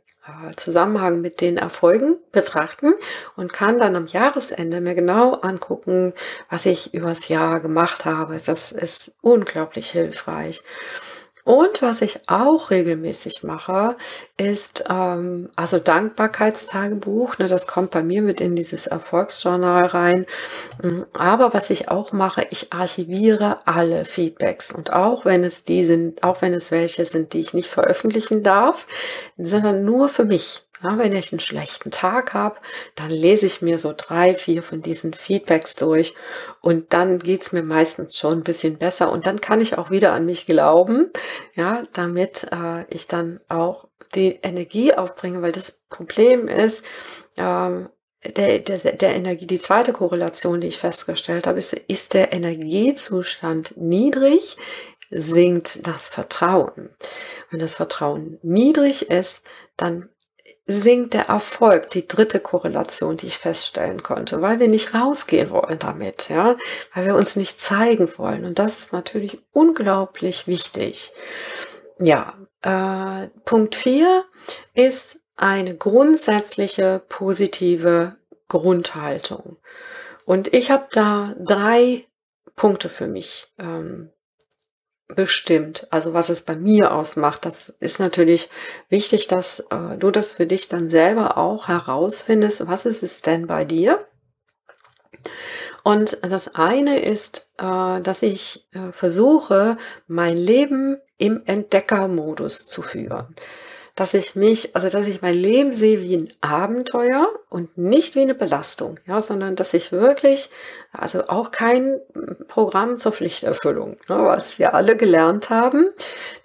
Zusammenhang 0.55 1.19
mit 1.21 1.41
den 1.41 1.57
Erfolgen 1.57 2.17
betrachten 2.31 2.93
und 3.35 3.51
kann 3.51 3.79
dann 3.79 3.95
am 3.95 4.05
Jahresende 4.05 4.79
mir 4.79 4.95
genau 4.95 5.33
angucken, 5.33 6.13
was 6.49 6.65
ich 6.65 6.93
übers 6.93 7.27
Jahr 7.27 7.59
gemacht 7.59 8.05
habe. 8.05 8.39
Das 8.45 8.71
ist 8.71 9.17
unglaublich 9.21 9.91
hilfreich. 9.91 10.63
Und 11.45 11.81
was 11.81 12.01
ich 12.01 12.21
auch 12.27 12.71
regelmäßig 12.71 13.43
mache, 13.43 13.97
ist 14.37 14.85
ähm, 14.89 15.49
also 15.57 15.77
Dankbarkeitstagebuch. 15.77 17.37
Ne, 17.37 17.49
das 17.49 17.67
kommt 17.67 17.91
bei 17.91 18.01
mir 18.01 18.21
mit 18.21 18.39
in 18.39 18.55
dieses 18.55 18.87
Erfolgsjournal 18.87 19.87
rein. 19.87 20.25
Mm, 20.81 21.01
aber 21.11 21.53
was 21.53 21.69
ich 21.69 21.89
auch 21.89 22.13
mache, 22.13 22.47
ich 22.49 22.71
archiviere 22.71 23.59
alle 23.65 24.05
Feedbacks 24.05 24.71
und 24.71 24.93
auch 24.93 25.25
wenn 25.25 25.43
es 25.43 25.65
die 25.65 25.83
sind, 25.83 26.23
auch 26.23 26.41
wenn 26.41 26.53
es 26.53 26.71
welche 26.71 27.03
sind, 27.03 27.33
die 27.33 27.41
ich 27.41 27.53
nicht 27.53 27.69
veröffentlichen 27.69 28.41
darf, 28.41 28.87
sondern 29.37 29.83
nur 29.83 30.07
für 30.07 30.23
mich. 30.23 30.62
Ja, 30.81 30.97
wenn 30.97 31.13
ich 31.13 31.31
einen 31.31 31.39
schlechten 31.39 31.91
Tag 31.91 32.33
habe, 32.33 32.57
dann 32.95 33.09
lese 33.09 33.45
ich 33.45 33.61
mir 33.61 33.77
so 33.77 33.93
drei, 33.95 34.35
vier 34.35 34.63
von 34.63 34.81
diesen 34.81 35.13
Feedbacks 35.13 35.75
durch 35.75 36.13
und 36.61 36.93
dann 36.93 37.19
geht's 37.19 37.53
mir 37.53 37.63
meistens 37.63 38.17
schon 38.17 38.39
ein 38.39 38.43
bisschen 38.43 38.77
besser 38.77 39.11
und 39.11 39.25
dann 39.25 39.39
kann 39.39 39.61
ich 39.61 39.77
auch 39.77 39.91
wieder 39.91 40.11
an 40.11 40.25
mich 40.25 40.45
glauben, 40.45 41.09
ja, 41.55 41.83
damit 41.93 42.47
äh, 42.51 42.85
ich 42.89 43.07
dann 43.07 43.39
auch 43.47 43.87
die 44.15 44.39
Energie 44.43 44.93
aufbringe, 44.93 45.41
weil 45.41 45.53
das 45.53 45.83
Problem 45.89 46.47
ist, 46.47 46.83
ähm, 47.37 47.89
der, 48.25 48.59
der, 48.59 48.77
der 48.77 49.15
Energie, 49.15 49.47
die 49.47 49.59
zweite 49.59 49.93
Korrelation, 49.93 50.61
die 50.61 50.67
ich 50.67 50.77
festgestellt 50.77 51.47
habe, 51.47 51.59
ist, 51.59 51.73
ist 51.73 52.13
der 52.13 52.31
Energiezustand 52.31 53.75
niedrig, 53.77 54.57
sinkt 55.09 55.85
das 55.85 56.09
Vertrauen. 56.09 56.89
Wenn 57.49 57.59
das 57.59 57.75
Vertrauen 57.75 58.39
niedrig 58.41 59.09
ist, 59.09 59.41
dann 59.77 60.09
sinkt 60.65 61.13
der 61.13 61.27
Erfolg, 61.27 61.89
die 61.89 62.07
dritte 62.07 62.39
Korrelation, 62.39 63.17
die 63.17 63.27
ich 63.27 63.37
feststellen 63.37 64.01
konnte, 64.01 64.41
weil 64.41 64.59
wir 64.59 64.69
nicht 64.69 64.93
rausgehen 64.93 65.49
wollen 65.49 65.79
damit, 65.79 66.29
ja, 66.29 66.55
weil 66.93 67.05
wir 67.05 67.15
uns 67.15 67.35
nicht 67.35 67.59
zeigen 67.59 68.09
wollen. 68.17 68.45
Und 68.45 68.59
das 68.59 68.79
ist 68.79 68.93
natürlich 68.93 69.39
unglaublich 69.51 70.47
wichtig. 70.47 71.11
Ja, 71.99 72.33
äh, 72.61 73.27
Punkt 73.43 73.75
vier 73.75 74.23
ist 74.73 75.17
eine 75.35 75.75
grundsätzliche 75.75 77.01
positive 77.09 78.15
Grundhaltung. 78.47 79.57
Und 80.25 80.53
ich 80.53 80.71
habe 80.71 80.87
da 80.91 81.35
drei 81.39 82.05
Punkte 82.55 82.87
für 82.87 83.07
mich 83.07 83.51
ähm, 83.59 84.11
bestimmt. 85.15 85.87
Also 85.91 86.13
was 86.13 86.29
es 86.29 86.41
bei 86.41 86.55
mir 86.55 86.93
ausmacht, 86.93 87.45
das 87.45 87.69
ist 87.69 87.99
natürlich 87.99 88.49
wichtig, 88.89 89.27
dass 89.27 89.59
äh, 89.59 89.97
du 89.97 90.11
das 90.11 90.33
für 90.33 90.45
dich 90.45 90.69
dann 90.69 90.89
selber 90.89 91.37
auch 91.37 91.67
herausfindest. 91.67 92.67
Was 92.67 92.85
ist 92.85 93.03
es 93.03 93.21
denn 93.21 93.47
bei 93.47 93.65
dir? 93.65 94.05
Und 95.83 96.17
das 96.21 96.55
eine 96.55 96.99
ist, 96.99 97.53
äh, 97.57 98.01
dass 98.01 98.21
ich 98.21 98.67
äh, 98.71 98.91
versuche, 98.91 99.77
mein 100.07 100.37
Leben 100.37 100.97
im 101.17 101.41
Entdeckermodus 101.45 102.65
zu 102.65 102.81
führen 102.81 103.35
dass 103.95 104.13
ich 104.15 104.35
mich, 104.35 104.75
also 104.75 104.89
dass 104.89 105.07
ich 105.07 105.21
mein 105.21 105.35
Leben 105.35 105.73
sehe 105.73 106.01
wie 106.01 106.15
ein 106.15 106.33
Abenteuer 106.41 107.27
und 107.53 107.77
nicht 107.77 108.15
wie 108.15 108.21
eine 108.21 108.33
Belastung, 108.33 108.99
ja, 109.05 109.19
sondern 109.19 109.55
dass 109.55 109.75
ich 109.75 109.91
wirklich, 109.91 110.49
also 110.91 111.27
auch 111.27 111.51
kein 111.51 111.99
Programm 112.47 112.97
zur 112.97 113.11
Pflichterfüllung, 113.11 113.97
ne, 114.09 114.17
was 114.17 114.57
wir 114.57 114.73
alle 114.73 114.97
gelernt 114.97 115.51
haben, 115.51 115.85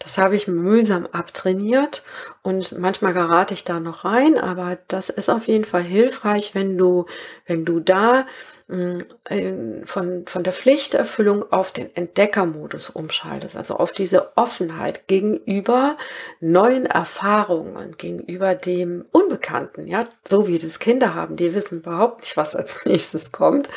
das 0.00 0.18
habe 0.18 0.36
ich 0.36 0.48
mühsam 0.48 1.06
abtrainiert 1.10 2.02
und 2.42 2.78
manchmal 2.78 3.14
gerate 3.14 3.54
ich 3.54 3.64
da 3.64 3.80
noch 3.80 4.04
rein, 4.04 4.36
aber 4.36 4.76
das 4.88 5.08
ist 5.08 5.30
auf 5.30 5.48
jeden 5.48 5.64
Fall 5.64 5.82
hilfreich, 5.82 6.54
wenn 6.54 6.76
du, 6.76 7.06
wenn 7.46 7.64
du 7.64 7.80
da 7.80 8.26
von, 8.68 10.24
von 10.26 10.42
der 10.44 10.52
Pflichterfüllung 10.52 11.50
auf 11.52 11.72
den 11.72 11.94
Entdeckermodus 11.96 12.90
umschaltest, 12.90 13.56
also 13.56 13.76
auf 13.76 13.92
diese 13.92 14.36
Offenheit 14.36 15.06
gegenüber 15.08 15.96
neuen 16.40 16.84
Erfahrungen, 16.84 17.96
gegenüber 17.96 18.54
dem 18.54 19.06
Unbekannten, 19.10 19.86
ja, 19.86 20.06
so 20.24 20.46
wie 20.46 20.58
das 20.58 20.78
Kind 20.78 20.98
Kinder 20.98 21.14
haben, 21.14 21.36
die 21.36 21.54
wissen 21.54 21.80
überhaupt 21.80 22.22
nicht, 22.22 22.36
was 22.36 22.56
als 22.56 22.84
nächstes 22.86 23.30
kommt. 23.30 23.68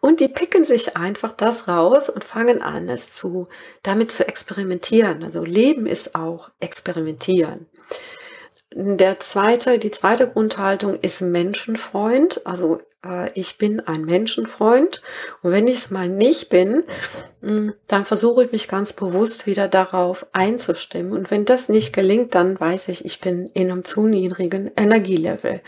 Und 0.00 0.20
die 0.20 0.28
picken 0.28 0.64
sich 0.64 0.96
einfach 0.96 1.32
das 1.32 1.68
raus 1.68 2.08
und 2.08 2.22
fangen 2.22 2.62
an, 2.62 2.88
es 2.88 3.10
zu, 3.10 3.48
damit 3.82 4.12
zu 4.12 4.26
experimentieren. 4.26 5.24
Also 5.24 5.44
Leben 5.44 5.86
ist 5.86 6.14
auch 6.14 6.50
experimentieren. 6.60 7.66
Der 8.72 9.18
zweite, 9.18 9.78
die 9.78 9.90
zweite 9.90 10.28
Grundhaltung 10.28 10.94
ist 10.94 11.22
Menschenfreund. 11.22 12.46
Also 12.46 12.80
äh, 13.04 13.30
ich 13.34 13.58
bin 13.58 13.80
ein 13.80 14.02
Menschenfreund. 14.02 15.02
Und 15.42 15.50
wenn 15.50 15.66
ich 15.66 15.76
es 15.76 15.90
mal 15.90 16.08
nicht 16.08 16.50
bin, 16.50 16.84
mh, 17.40 17.52
mm, 17.52 17.74
dann 17.88 18.04
versuche 18.04 18.44
ich 18.44 18.52
mich 18.52 18.68
ganz 18.68 18.92
bewusst 18.92 19.46
wieder 19.46 19.66
darauf 19.66 20.26
einzustimmen. 20.32 21.12
Und 21.12 21.30
wenn 21.32 21.44
das 21.44 21.68
nicht 21.68 21.92
gelingt, 21.92 22.34
dann 22.36 22.58
weiß 22.58 22.88
ich, 22.88 23.04
ich 23.04 23.20
bin 23.20 23.46
in 23.54 23.70
einem 23.70 23.84
zu 23.84 24.06
niedrigen 24.06 24.70
Energielevel. 24.76 25.62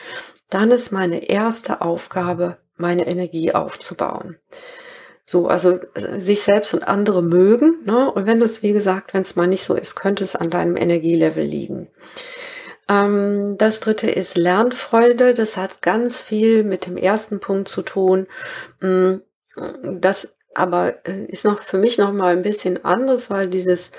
Dann 0.48 0.70
ist 0.70 0.92
meine 0.92 1.28
erste 1.28 1.80
Aufgabe, 1.80 2.58
meine 2.76 3.06
Energie 3.06 3.52
aufzubauen. 3.52 4.38
So, 5.24 5.48
also 5.48 5.80
äh, 5.94 6.20
sich 6.20 6.42
selbst 6.42 6.74
und 6.74 6.82
andere 6.82 7.22
mögen. 7.22 7.78
Ne? 7.84 8.12
Und 8.12 8.26
wenn 8.26 8.38
das, 8.38 8.62
wie 8.62 8.72
gesagt, 8.72 9.14
wenn 9.14 9.22
es 9.22 9.34
mal 9.34 9.46
nicht 9.48 9.64
so 9.64 9.74
ist, 9.74 9.96
könnte 9.96 10.22
es 10.22 10.36
an 10.36 10.50
deinem 10.50 10.76
Energielevel 10.76 11.44
liegen. 11.44 11.88
Ähm, 12.88 13.56
das 13.58 13.80
dritte 13.80 14.10
ist 14.10 14.36
Lernfreude. 14.36 15.34
Das 15.34 15.56
hat 15.56 15.82
ganz 15.82 16.22
viel 16.22 16.64
mit 16.64 16.86
dem 16.86 16.96
ersten 16.96 17.40
Punkt 17.40 17.68
zu 17.68 17.82
tun. 17.82 18.26
Mm, 18.80 19.16
das 20.00 20.34
aber 20.54 21.06
äh, 21.06 21.24
ist 21.26 21.44
noch 21.44 21.60
für 21.62 21.78
mich 21.78 21.98
noch 21.98 22.12
mal 22.12 22.34
ein 22.34 22.42
bisschen 22.42 22.84
anders, 22.84 23.30
weil 23.30 23.48
dieses 23.48 23.92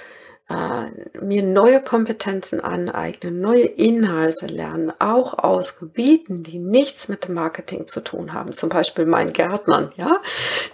äh, 0.49 1.19
mir 1.21 1.41
neue 1.41 1.81
Kompetenzen 1.81 2.59
aneignen, 2.59 3.39
neue 3.39 3.63
Inhalte 3.63 4.47
lernen, 4.47 4.91
auch 4.99 5.37
aus 5.37 5.79
Gebieten, 5.79 6.43
die 6.43 6.59
nichts 6.59 7.07
mit 7.07 7.27
dem 7.27 7.35
Marketing 7.35 7.87
zu 7.87 8.01
tun 8.01 8.33
haben. 8.33 8.51
Zum 8.51 8.67
Beispiel 8.67 9.05
mein 9.05 9.31
Gärtnern, 9.31 9.91
ja. 9.95 10.19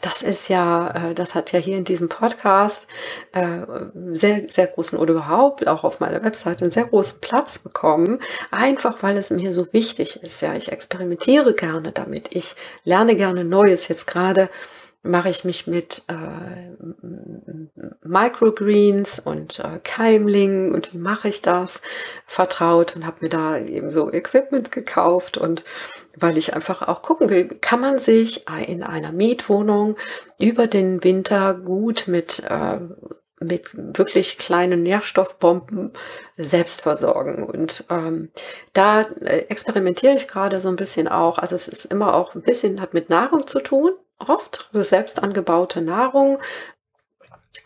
Das 0.02 0.24
ist 0.24 0.50
ja, 0.50 1.10
äh, 1.12 1.14
das 1.14 1.36
hat 1.36 1.52
ja 1.52 1.60
hier 1.60 1.78
in 1.78 1.84
diesem 1.84 2.10
Podcast 2.10 2.88
äh, 3.32 3.62
sehr, 4.12 4.50
sehr 4.50 4.68
großen 4.68 4.98
oder 4.98 5.12
überhaupt 5.12 5.68
auch 5.68 5.84
auf 5.84 6.00
meiner 6.00 6.24
Webseite 6.24 6.66
einen 6.66 6.72
sehr 6.72 6.86
großen 6.86 7.22
Platz 7.22 7.60
bekommen. 7.60 8.20
Einfach 8.50 9.04
weil 9.04 9.18
es 9.18 9.30
mir 9.30 9.54
so 9.54 9.72
wichtig 9.72 10.24
ist. 10.24 10.42
Ja, 10.42 10.56
ich 10.56 10.72
experimentiere 10.72 11.54
gerne 11.54 11.92
damit. 11.92 12.30
Ich 12.32 12.56
lerne 12.84 13.16
gerne 13.16 13.44
Neues 13.44 13.88
jetzt 13.88 14.08
gerade 14.08 14.50
mache 15.01 15.29
ich 15.29 15.46
mich 15.46 15.65
mit 15.65 16.03
äh, 16.08 16.75
Microgreens 18.03 19.20
und 19.20 19.60
äh, 19.60 19.79
Keimlingen 19.84 20.74
und 20.74 20.94
wie 20.94 20.98
mache 20.98 21.29
ich 21.29 21.41
das 21.41 21.82
vertraut 22.25 22.96
und 22.96 23.06
habe 23.06 23.18
mir 23.22 23.29
da 23.29 23.58
eben 23.58 23.91
so 23.91 24.12
Equipment 24.12 24.72
gekauft 24.72 25.38
und 25.38 25.63
weil 26.18 26.38
ich 26.38 26.53
einfach 26.53 26.88
auch 26.88 27.01
gucken 27.01 27.29
will, 27.29 27.48
kann 27.48 27.79
man 27.79 28.00
sich 28.00 28.46
in 28.68 28.84
einer 28.84 29.13
Mietwohnung 29.13 29.96
über 30.38 30.68
den 30.68 31.03
Winter 31.03 31.53
gut 31.53 32.06
mit 32.08 32.44
äh, 32.50 32.79
mit 33.41 33.70
wirklich 33.98 34.38
kleinen 34.38 34.84
Nährstoffbomben 34.84 35.94
selbst 36.38 36.82
versorgen. 36.82 37.44
Und 37.48 37.86
ähm, 37.89 38.32
da 38.74 39.01
äh, 39.01 39.46
experimentiere 39.48 40.15
ich 40.15 40.27
gerade 40.27 40.60
so 40.60 40.70
ein 40.70 40.75
bisschen 40.75 41.08
auch. 41.08 41.38
Also 41.38 41.56
es 41.56 41.68
ist 41.68 41.86
immer 41.86 42.15
auch 42.15 42.36
ein 42.36 42.41
bisschen, 42.41 42.82
hat 42.82 42.94
mit 42.94 43.10
Nahrung 43.10 43.48
zu 43.48 43.60
tun, 43.60 43.91
oft, 44.20 44.70
also 44.72 44.84
selbst 44.84 45.22
angebaute 45.24 45.82
Nahrung. 45.82 46.40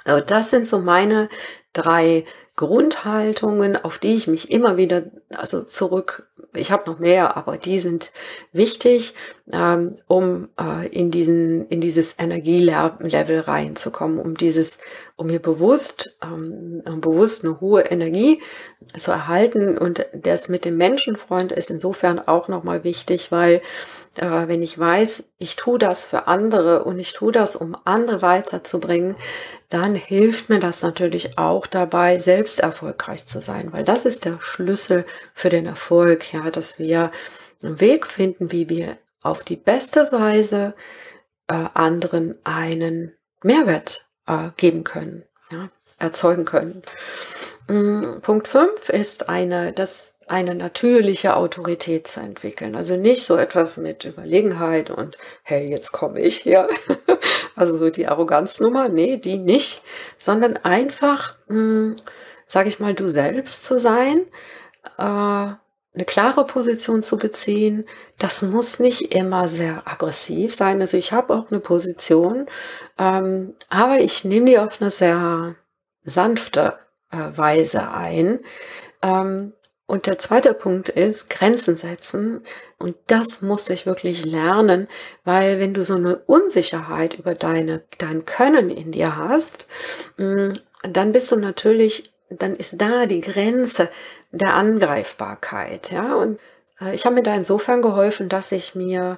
Also 0.06 0.24
das 0.26 0.50
sind 0.50 0.68
so 0.68 0.80
meine 0.80 1.30
drei 1.74 2.26
Grundhaltungen, 2.56 3.76
auf 3.76 3.98
die 3.98 4.14
ich 4.14 4.28
mich 4.28 4.52
immer 4.52 4.78
wieder 4.78 5.04
also 5.36 5.64
zurück 5.64 6.28
ich 6.56 6.72
habe 6.72 6.90
noch 6.90 7.00
mehr, 7.00 7.36
aber 7.36 7.58
die 7.58 7.80
sind 7.80 8.12
wichtig, 8.52 9.16
ähm, 9.52 9.96
um 10.08 10.50
äh, 10.60 10.88
in 10.88 11.10
diesen 11.10 11.68
in 11.68 11.82
dieses 11.82 12.16
Energielevel 12.20 13.40
reinzukommen, 13.40 14.20
um 14.20 14.38
dieses, 14.38 14.78
um 15.16 15.30
hier 15.30 15.42
bewusst 15.42 16.18
ähm, 16.24 16.84
bewusst 17.02 17.44
eine 17.44 17.60
hohe 17.60 17.82
Energie 17.82 18.42
zu 18.98 19.12
erhalten. 19.12 19.78
Und 19.78 20.06
das 20.14 20.48
mit 20.48 20.66
dem 20.66 20.78
Menschenfreund 20.78 21.52
ist 21.52 21.72
insofern 21.72 22.20
auch 22.20 22.48
noch 22.48 22.64
mal 22.64 22.84
wichtig, 22.84 23.32
weil 23.32 23.62
äh, 24.18 24.48
wenn 24.48 24.62
ich 24.62 24.78
weiß, 24.78 25.24
ich 25.40 25.56
tue 25.56 25.80
das 25.80 26.06
für 26.06 26.28
andere 26.28 26.84
und 26.84 27.00
ich 27.00 27.14
tue 27.14 27.32
das, 27.32 27.56
um 27.56 27.76
andere 27.84 28.22
weiterzubringen, 28.22 29.16
dann 29.74 29.96
hilft 29.96 30.50
mir 30.50 30.60
das 30.60 30.84
natürlich 30.84 31.38
auch 31.40 31.66
dabei, 31.66 32.20
selbst 32.20 32.60
erfolgreich 32.60 33.26
zu 33.26 33.42
sein, 33.42 33.74
weil 33.74 33.84
das 33.84 34.06
ist 34.06 34.24
der 34.24 34.40
Schlüssel 34.40 35.04
für 35.34 35.50
den 35.50 35.66
Erfolg, 35.66 36.32
ja, 36.32 36.52
dass 36.52 36.78
wir 36.78 37.12
einen 37.64 37.80
Weg 37.80 38.06
finden, 38.06 38.52
wie 38.52 38.70
wir 38.70 38.98
auf 39.24 39.44
die 39.44 39.56
beste 39.56 40.12
Weise 40.12 40.76
äh, 41.48 41.56
anderen 41.74 42.36
einen 42.44 43.16
Mehrwert 43.42 44.08
äh, 44.28 44.50
geben 44.58 44.84
können, 44.84 45.24
ja, 45.50 45.70
erzeugen 45.98 46.46
können. 46.46 46.84
Mm, 47.68 48.20
Punkt 48.22 48.48
5 48.48 48.90
ist 48.90 49.28
eine, 49.28 49.74
das, 49.74 50.13
eine 50.28 50.56
natürliche 50.56 51.36
Autorität 51.36 52.08
zu 52.08 52.20
entwickeln. 52.20 52.76
Also 52.76 52.96
nicht 52.96 53.24
so 53.24 53.36
etwas 53.36 53.78
mit 53.78 54.06
Überlegenheit 54.06 54.90
und 54.90 55.18
hey, 55.44 55.68
jetzt 55.70 55.92
komme 55.92 56.22
ich 56.22 56.38
hier. 56.38 56.68
also 57.56 57.76
so 57.78 57.90
die 57.90 58.08
Arroganznummer, 58.08 58.90
nee, 58.90 59.18
die 59.18 59.38
nicht, 59.38 59.82
sondern 60.18 60.58
einfach, 60.58 61.38
hm, 61.48 61.96
sag 62.48 62.68
ich 62.68 62.80
mal, 62.80 62.94
du 62.94 63.10
selbst 63.10 63.66
zu 63.66 63.80
sein, 63.80 64.22
äh, 64.98 65.54
eine 65.96 66.06
klare 66.06 66.46
Position 66.46 67.04
zu 67.04 67.18
beziehen. 67.18 67.86
Das 68.18 68.42
muss 68.42 68.80
nicht 68.80 69.14
immer 69.14 69.48
sehr 69.48 69.84
aggressiv 69.86 70.56
sein. 70.56 70.82
Also 70.82 70.98
ich 70.98 71.12
habe 71.12 71.34
auch 71.36 71.52
eine 71.52 71.60
Position, 71.60 72.48
ähm, 72.98 73.54
aber 73.70 74.00
ich 74.00 74.24
nehme 74.24 74.48
die 74.48 74.60
auf 74.60 74.82
eine 74.82 74.90
sehr 74.90 75.56
sanfte 76.04 76.78
äh, 77.12 77.38
Weise 77.38 77.92
ein. 77.92 78.40
Ähm, 79.02 79.54
und 79.86 80.08
der 80.08 80.18
zweite 80.18 80.54
Punkt 80.54 80.90
ist 80.90 81.30
Grenzen 81.30 81.76
setzen. 81.76 82.42
Und 82.78 82.96
das 83.08 83.42
musste 83.42 83.74
ich 83.74 83.86
wirklich 83.86 84.26
lernen, 84.26 84.88
weil 85.24 85.60
wenn 85.60 85.74
du 85.74 85.84
so 85.84 85.96
eine 85.96 86.18
Unsicherheit 86.18 87.16
über 87.16 87.36
deine, 87.36 87.84
dein 87.98 88.26
Können 88.26 88.70
in 88.70 88.92
dir 88.92 89.18
hast, 89.18 89.68
mm, 90.18 90.54
dann 90.84 91.12
bist 91.12 91.32
du 91.32 91.36
natürlich, 91.36 92.14
dann 92.30 92.56
ist 92.56 92.82
da 92.82 93.06
die 93.06 93.20
Grenze 93.20 93.90
der 94.32 94.56
Angreifbarkeit. 94.56 95.92
Ja, 95.92 96.16
und 96.16 96.40
äh, 96.82 96.94
ich 96.94 97.06
habe 97.06 97.16
mir 97.16 97.24
da 97.24 97.36
insofern 97.36 97.82
geholfen, 97.82 98.30
dass 98.30 98.52
ich 98.52 98.76
mir 98.76 99.18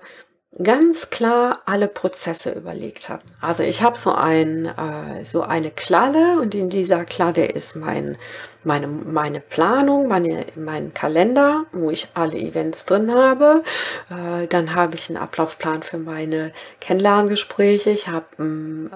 ganz 0.62 1.10
klar 1.10 1.62
alle 1.66 1.88
Prozesse 1.88 2.52
überlegt 2.52 3.10
habe. 3.10 3.24
Also 3.42 3.64
ich 3.64 3.82
habe 3.82 3.98
so 3.98 4.14
ein 4.14 4.66
äh, 4.66 5.26
so 5.26 5.42
eine 5.42 5.72
Kladde 5.72 6.40
und 6.40 6.56
in 6.56 6.70
dieser 6.70 7.06
Kladde 7.06 7.46
ist 7.46 7.76
mein 7.76 8.18
meine 8.66 8.88
meine 8.88 9.40
Planung, 9.40 10.08
meine 10.08 10.46
mein 10.56 10.94
Kalender, 10.94 11.66
wo 11.72 11.90
ich 11.92 12.10
alle 12.14 12.38
Events 12.38 12.86
drin 12.86 13.14
habe. 13.14 13.64
Äh, 14.10 14.48
dann 14.48 14.76
habe 14.76 14.96
ich 14.96 15.10
einen 15.10 15.18
Ablaufplan 15.18 15.84
für 15.84 15.98
meine 15.98 16.52
Kennenlerngespräche. 16.82 17.92
Ich 17.92 18.08
habe 18.08 18.26
ähm, 18.40 18.92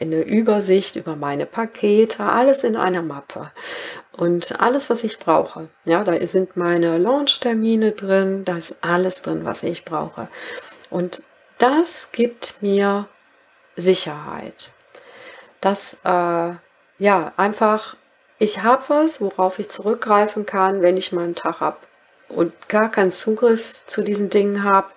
eine 0.00 0.22
Übersicht 0.22 0.96
über 0.96 1.16
meine 1.16 1.46
Pakete, 1.46 2.24
alles 2.24 2.64
in 2.64 2.76
einer 2.76 3.02
Mappe 3.02 3.50
und 4.16 4.60
alles, 4.60 4.90
was 4.90 5.04
ich 5.04 5.18
brauche. 5.18 5.68
Ja, 5.84 6.04
da 6.04 6.26
sind 6.26 6.56
meine 6.56 6.98
Launchtermine 6.98 7.92
drin, 7.92 8.44
da 8.44 8.58
ist 8.58 8.76
alles 8.82 9.22
drin, 9.22 9.44
was 9.44 9.62
ich 9.62 9.84
brauche. 9.84 10.28
Und 10.90 11.22
das 11.58 12.10
gibt 12.12 12.56
mir 12.60 13.06
Sicherheit. 13.76 14.72
Das, 15.60 15.96
äh, 16.04 16.52
ja, 16.98 17.32
einfach, 17.36 17.96
ich 18.40 18.62
habe 18.62 18.82
was, 18.88 19.20
worauf 19.20 19.58
ich 19.58 19.68
zurückgreifen 19.68 20.46
kann, 20.46 20.82
wenn 20.82 20.96
ich 20.96 21.12
mal 21.12 21.24
einen 21.24 21.34
Tag 21.34 21.60
habe 21.60 21.76
und 22.28 22.68
gar 22.68 22.90
keinen 22.90 23.12
Zugriff 23.12 23.74
zu 23.86 24.02
diesen 24.02 24.30
Dingen 24.30 24.64
habe. 24.64 24.88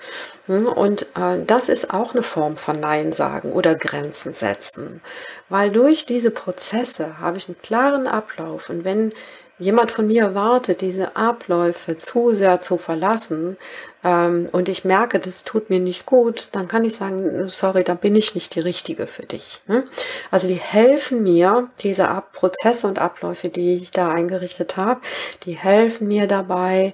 Hm, 0.45 0.65
und 0.65 1.07
äh, 1.17 1.43
das 1.45 1.67
ist 1.67 1.93
auch 1.93 2.13
eine 2.13 2.23
Form 2.23 2.55
von 2.57 2.79
Nein 2.79 3.11
sagen 3.11 3.51
oder 3.51 3.75
Grenzen 3.75 4.33
setzen. 4.33 5.01
Weil 5.49 5.71
durch 5.71 6.05
diese 6.05 6.31
Prozesse 6.31 7.19
habe 7.19 7.37
ich 7.37 7.47
einen 7.47 7.61
klaren 7.61 8.07
Ablauf. 8.07 8.69
Und 8.69 8.85
wenn 8.85 9.11
jemand 9.59 9.91
von 9.91 10.07
mir 10.07 10.23
erwartet, 10.23 10.81
diese 10.81 11.15
Abläufe 11.15 11.95
zu 11.97 12.33
sehr 12.33 12.61
zu 12.61 12.77
verlassen 12.77 13.57
ähm, 14.03 14.49
und 14.51 14.67
ich 14.69 14.83
merke, 14.83 15.19
das 15.19 15.43
tut 15.43 15.69
mir 15.69 15.79
nicht 15.79 16.05
gut, 16.05 16.49
dann 16.53 16.67
kann 16.67 16.83
ich 16.83 16.95
sagen, 16.95 17.47
sorry, 17.47 17.83
da 17.83 17.93
bin 17.93 18.15
ich 18.15 18.35
nicht 18.35 18.55
die 18.55 18.59
Richtige 18.59 19.07
für 19.07 19.25
dich. 19.25 19.61
Hm? 19.67 19.83
Also 20.31 20.47
die 20.47 20.55
helfen 20.55 21.23
mir, 21.23 21.69
diese 21.81 22.09
Ab 22.09 22.33
Prozesse 22.33 22.87
und 22.87 22.99
Abläufe, 22.99 23.49
die 23.49 23.75
ich 23.75 23.91
da 23.91 24.09
eingerichtet 24.09 24.77
habe, 24.77 25.01
die 25.45 25.53
helfen 25.53 26.07
mir 26.07 26.27
dabei, 26.27 26.93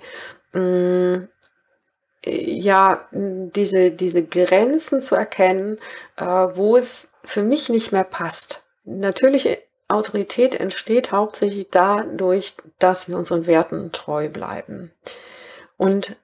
mh, 0.53 0.61
mm, 0.61 1.27
ja, 2.25 3.07
diese, 3.13 3.91
diese 3.91 4.23
Grenzen 4.23 5.01
zu 5.01 5.15
erkennen, 5.15 5.77
äh, 6.17 6.25
wo 6.25 6.75
es 6.75 7.11
für 7.23 7.43
mich 7.43 7.69
nicht 7.69 7.93
mehr 7.93 8.03
passt. 8.03 8.65
Natürlich 8.83 9.47
Autorität 9.89 10.55
entsteht 10.55 11.11
hauptsächlich 11.11 11.69
dadurch, 11.71 12.55
dass 12.77 13.09
wir 13.09 13.17
unseren 13.17 13.47
Werten 13.47 13.91
treu 13.91 14.29
bleiben. 14.29 14.91
Und 15.77 16.15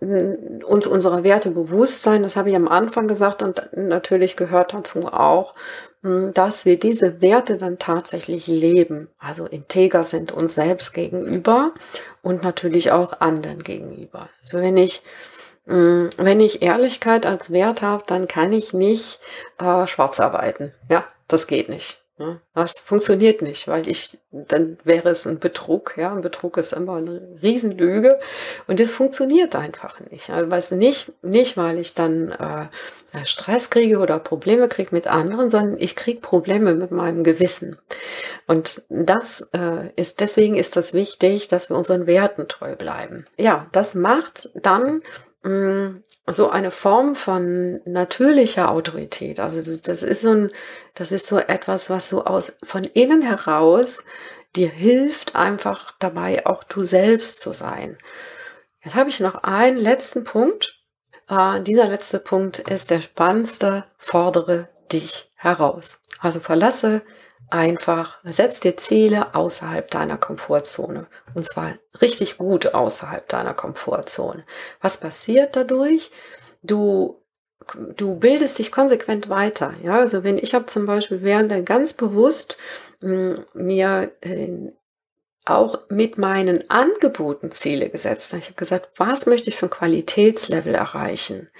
uns 0.00 0.86
unsere 0.86 1.24
Werte 1.24 1.50
bewusst 1.50 2.02
sein, 2.02 2.22
das 2.22 2.36
habe 2.36 2.50
ich 2.50 2.56
am 2.56 2.68
Anfang 2.68 3.08
gesagt 3.08 3.42
und 3.42 3.70
natürlich 3.72 4.36
gehört 4.36 4.74
dazu 4.74 5.06
auch, 5.08 5.54
hm, 6.02 6.32
dass 6.34 6.64
wir 6.64 6.78
diese 6.78 7.22
Werte 7.22 7.56
dann 7.56 7.78
tatsächlich 7.78 8.46
leben, 8.46 9.08
also 9.18 9.46
integer 9.46 10.04
sind 10.04 10.32
uns 10.32 10.54
selbst 10.54 10.92
gegenüber 10.92 11.72
und 12.22 12.42
natürlich 12.42 12.92
auch 12.92 13.20
anderen 13.20 13.62
gegenüber. 13.62 14.28
Also 14.42 14.58
wenn 14.58 14.76
ich 14.76 15.02
hm, 15.66 16.10
wenn 16.18 16.40
ich 16.40 16.60
Ehrlichkeit 16.60 17.24
als 17.24 17.50
Wert 17.50 17.80
habe, 17.80 18.02
dann 18.06 18.28
kann 18.28 18.52
ich 18.52 18.74
nicht 18.74 19.20
äh, 19.58 19.86
schwarz 19.86 20.20
arbeiten. 20.20 20.74
Ja, 20.90 21.04
das 21.26 21.46
geht 21.46 21.70
nicht. 21.70 22.03
Das 22.54 22.78
funktioniert 22.78 23.42
nicht, 23.42 23.66
weil 23.66 23.88
ich, 23.88 24.18
dann 24.30 24.78
wäre 24.84 25.08
es 25.08 25.26
ein 25.26 25.40
Betrug, 25.40 25.94
ja, 25.96 26.12
ein 26.12 26.20
Betrug 26.20 26.56
ist 26.58 26.72
immer 26.72 26.94
eine 26.94 27.20
Riesenlüge 27.42 28.20
und 28.68 28.78
das 28.78 28.92
funktioniert 28.92 29.56
einfach 29.56 29.98
nicht. 29.98 30.30
Also 30.30 30.76
nicht, 30.76 31.12
nicht, 31.22 31.56
weil 31.56 31.80
ich 31.80 31.94
dann 31.94 32.30
äh, 32.30 33.24
Stress 33.24 33.68
kriege 33.68 33.98
oder 33.98 34.20
Probleme 34.20 34.68
kriege 34.68 34.94
mit 34.94 35.08
anderen, 35.08 35.50
sondern 35.50 35.76
ich 35.80 35.96
kriege 35.96 36.20
Probleme 36.20 36.74
mit 36.74 36.92
meinem 36.92 37.24
Gewissen. 37.24 37.78
Und 38.46 38.82
das 38.88 39.48
äh, 39.52 39.90
ist, 39.96 40.20
deswegen 40.20 40.54
ist 40.54 40.76
das 40.76 40.94
wichtig, 40.94 41.48
dass 41.48 41.68
wir 41.68 41.76
unseren 41.76 42.06
Werten 42.06 42.46
treu 42.46 42.76
bleiben. 42.76 43.26
Ja, 43.36 43.66
das 43.72 43.96
macht 43.96 44.50
dann 44.54 45.02
mm, 45.42 46.04
so 46.26 46.48
eine 46.48 46.70
Form 46.70 47.14
von 47.16 47.80
natürlicher 47.84 48.70
Autorität. 48.70 49.40
Also 49.40 49.58
das, 49.58 49.82
das, 49.82 50.02
ist 50.02 50.22
so 50.22 50.30
ein, 50.30 50.50
das 50.94 51.12
ist 51.12 51.26
so 51.26 51.38
etwas, 51.38 51.90
was 51.90 52.08
so 52.08 52.24
aus 52.24 52.56
von 52.62 52.84
innen 52.84 53.22
heraus 53.22 54.04
dir 54.56 54.68
hilft, 54.68 55.36
einfach 55.36 55.94
dabei 55.98 56.46
auch 56.46 56.64
du 56.64 56.82
selbst 56.82 57.40
zu 57.40 57.52
sein. 57.52 57.98
Jetzt 58.82 58.94
habe 58.94 59.10
ich 59.10 59.20
noch 59.20 59.42
einen 59.42 59.78
letzten 59.78 60.24
Punkt. 60.24 60.80
Äh, 61.28 61.60
dieser 61.62 61.88
letzte 61.88 62.20
Punkt 62.20 62.60
ist 62.60 62.90
der 62.90 63.00
spannendste. 63.00 63.84
Fordere 63.98 64.68
dich 64.92 65.30
heraus. 65.34 66.00
Also 66.20 66.40
verlasse 66.40 67.02
einfach, 67.50 68.18
setz 68.24 68.60
dir 68.60 68.76
Ziele 68.76 69.34
außerhalb 69.34 69.90
deiner 69.90 70.16
Komfortzone. 70.16 71.06
Und 71.34 71.46
zwar 71.46 71.74
richtig 72.00 72.38
gut 72.38 72.74
außerhalb 72.74 73.28
deiner 73.28 73.54
Komfortzone. 73.54 74.44
Was 74.80 74.98
passiert 74.98 75.56
dadurch? 75.56 76.10
Du 76.62 77.20
du 77.96 78.16
bildest 78.16 78.58
dich 78.58 78.70
konsequent 78.72 79.28
weiter. 79.28 79.74
Ja, 79.82 79.98
also 79.98 80.24
wenn 80.24 80.38
ich 80.38 80.54
habe 80.54 80.66
zum 80.66 80.86
Beispiel 80.86 81.22
während 81.22 81.50
der 81.50 81.62
ganz 81.62 81.92
bewusst 81.92 82.56
mh, 83.00 83.36
hm, 83.36 83.44
mir 83.54 84.12
äh, 84.20 84.72
auch 85.46 85.80
mit 85.90 86.16
meinen 86.16 86.70
Angeboten 86.70 87.52
Ziele 87.52 87.90
gesetzt. 87.90 88.32
Ich 88.32 88.46
habe 88.46 88.54
gesagt, 88.54 88.88
was 88.96 89.26
möchte 89.26 89.50
ich 89.50 89.56
für 89.56 89.66
ein 89.66 89.70
Qualitätslevel 89.70 90.74
erreichen? 90.74 91.50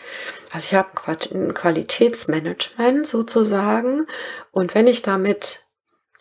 Also 0.53 0.69
ich 0.71 0.75
habe 0.75 0.89
ein 1.35 1.53
Qualitätsmanagement 1.53 3.07
sozusagen 3.07 4.07
und 4.53 4.75
wenn 4.75 4.87
ich 4.87 5.03
damit 5.03 5.64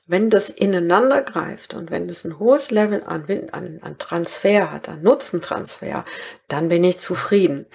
wenn 0.05 0.29
das 0.29 0.49
ineinander 0.49 1.21
greift 1.21 1.73
und 1.73 1.89
wenn 1.89 2.07
das 2.07 2.25
ein 2.25 2.39
hohes 2.39 2.71
Level 2.71 3.03
an, 3.03 3.25
an, 3.51 3.79
an 3.81 3.97
Transfer 3.97 4.71
hat, 4.71 4.89
an 4.89 5.01
Nutzentransfer, 5.01 6.03
dann 6.47 6.69
bin 6.69 6.83
ich 6.83 6.99
zufrieden. 6.99 7.65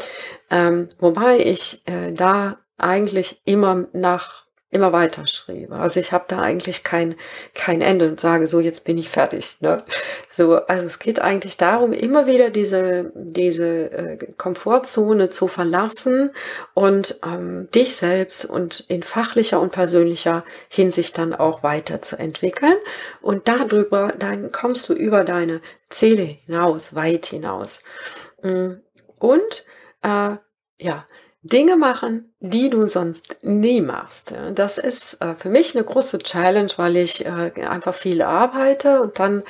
Ähm, 0.51 0.89
wobei 0.99 1.39
ich 1.39 1.83
äh, 1.87 2.13
da 2.13 2.59
eigentlich 2.77 3.41
immer 3.45 3.89
nach 3.93 4.48
immer 4.71 4.93
weiter 4.93 5.27
schrieb. 5.27 5.73
Also 5.73 5.99
ich 5.99 6.13
habe 6.13 6.27
da 6.29 6.41
eigentlich 6.41 6.85
kein, 6.85 7.15
kein 7.55 7.81
Ende 7.81 8.07
und 8.07 8.21
sage, 8.21 8.47
so 8.47 8.61
jetzt 8.61 8.85
bin 8.85 8.99
ich 8.99 9.09
fertig. 9.09 9.57
Ne? 9.61 9.83
So, 10.31 10.57
also 10.57 10.87
es 10.87 10.99
geht 10.99 11.21
eigentlich 11.21 11.57
darum, 11.57 11.93
immer 11.93 12.27
wieder 12.27 12.51
diese, 12.51 13.11
diese 13.15 13.91
äh, 13.91 14.33
Komfortzone 14.37 15.31
zu 15.31 15.49
verlassen 15.49 16.33
und 16.75 17.19
ähm, 17.25 17.71
dich 17.75 17.97
selbst 17.97 18.45
und 18.45 18.81
in 18.89 19.03
fachlicher 19.03 19.59
und 19.59 19.73
persönlicher 19.73 20.45
Hinsicht 20.69 21.17
dann 21.17 21.35
auch 21.35 21.63
weiterzuentwickeln. 21.63 22.77
Und 23.23 23.49
darüber, 23.49 24.13
dann 24.19 24.53
kommst 24.53 24.91
du 24.91 24.93
über 24.93 25.25
deine 25.25 25.63
Ziele 25.89 26.25
hinaus, 26.25 26.95
weit 26.95 27.25
hinaus. 27.25 27.83
Mm, 28.43 28.73
und 29.19 29.65
äh, 30.03 30.37
ja, 30.79 31.07
Dinge 31.43 31.77
machen, 31.77 32.35
die 32.41 32.69
du 32.69 32.87
sonst 32.89 33.37
nie 33.43 33.81
machst. 33.81 34.35
Das 34.55 34.77
ist 34.77 35.17
äh, 35.21 35.35
für 35.35 35.49
mich 35.51 35.75
eine 35.75 35.85
große 35.85 36.19
Challenge, 36.19 36.71
weil 36.77 36.97
ich 36.97 37.25
äh, 37.25 37.53
einfach 37.67 37.95
viel 37.95 38.23
arbeite 38.23 39.01
und 39.03 39.19
dann, 39.19 39.45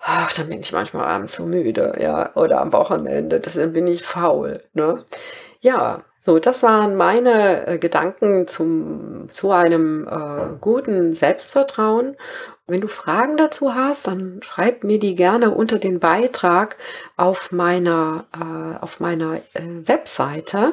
ach, 0.00 0.32
dann 0.32 0.48
bin 0.48 0.60
ich 0.60 0.72
manchmal 0.72 1.06
abends 1.06 1.36
so 1.36 1.46
müde, 1.46 1.96
ja, 2.00 2.34
oder 2.36 2.60
am 2.60 2.72
Wochenende, 2.72 3.40
deswegen 3.40 3.72
bin 3.72 3.86
ich 3.86 4.02
faul. 4.02 4.62
Ne? 4.74 5.02
Ja, 5.60 6.04
so, 6.24 6.38
das 6.38 6.62
waren 6.62 6.96
meine 6.96 7.66
äh, 7.66 7.78
Gedanken 7.78 8.48
zum, 8.48 9.28
zu 9.28 9.50
einem 9.50 10.08
äh, 10.08 10.56
guten 10.58 11.12
Selbstvertrauen. 11.12 12.16
Wenn 12.66 12.80
du 12.80 12.88
Fragen 12.88 13.36
dazu 13.36 13.74
hast, 13.74 14.06
dann 14.06 14.40
schreib 14.42 14.84
mir 14.84 14.98
die 14.98 15.16
gerne 15.16 15.50
unter 15.50 15.78
den 15.78 16.00
Beitrag 16.00 16.78
auf 17.18 17.52
meiner, 17.52 18.24
äh, 18.32 18.82
auf 18.82 19.00
meiner 19.00 19.36
äh, 19.52 19.86
Webseite. 19.86 20.72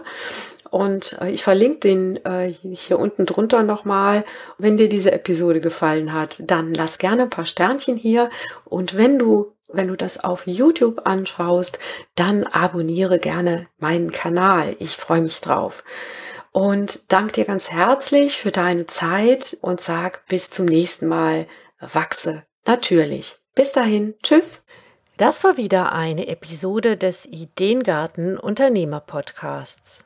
Und 0.69 1.17
äh, 1.19 1.31
ich 1.31 1.43
verlinke 1.43 1.79
den 1.79 2.23
äh, 2.23 2.47
hier 2.47 2.97
unten 2.97 3.25
drunter 3.25 3.61
nochmal. 3.61 4.23
Wenn 4.57 4.77
dir 4.77 4.87
diese 4.87 5.11
Episode 5.11 5.59
gefallen 5.59 6.13
hat, 6.13 6.41
dann 6.49 6.73
lass 6.73 6.97
gerne 6.97 7.23
ein 7.23 7.29
paar 7.29 7.45
Sternchen 7.45 7.97
hier. 7.97 8.29
Und 8.63 8.95
wenn 8.95 9.19
du 9.19 9.51
wenn 9.73 9.87
du 9.87 9.95
das 9.95 10.23
auf 10.23 10.47
YouTube 10.47 11.01
anschaust, 11.05 11.79
dann 12.15 12.45
abonniere 12.45 13.19
gerne 13.19 13.67
meinen 13.79 14.11
Kanal. 14.11 14.75
Ich 14.79 14.97
freue 14.97 15.21
mich 15.21 15.41
drauf. 15.41 15.83
Und 16.51 17.11
danke 17.11 17.33
dir 17.33 17.45
ganz 17.45 17.71
herzlich 17.71 18.37
für 18.37 18.51
deine 18.51 18.87
Zeit 18.87 19.57
und 19.61 19.81
sag 19.81 20.25
bis 20.27 20.49
zum 20.49 20.65
nächsten 20.65 21.07
Mal 21.07 21.47
wachse 21.79 22.43
natürlich. 22.65 23.37
Bis 23.55 23.71
dahin, 23.71 24.15
tschüss. 24.21 24.65
Das 25.17 25.43
war 25.43 25.57
wieder 25.57 25.91
eine 25.91 26.27
Episode 26.27 26.97
des 26.97 27.25
Ideengarten 27.25 28.37
Unternehmer 28.37 29.01
Podcasts. 29.01 30.05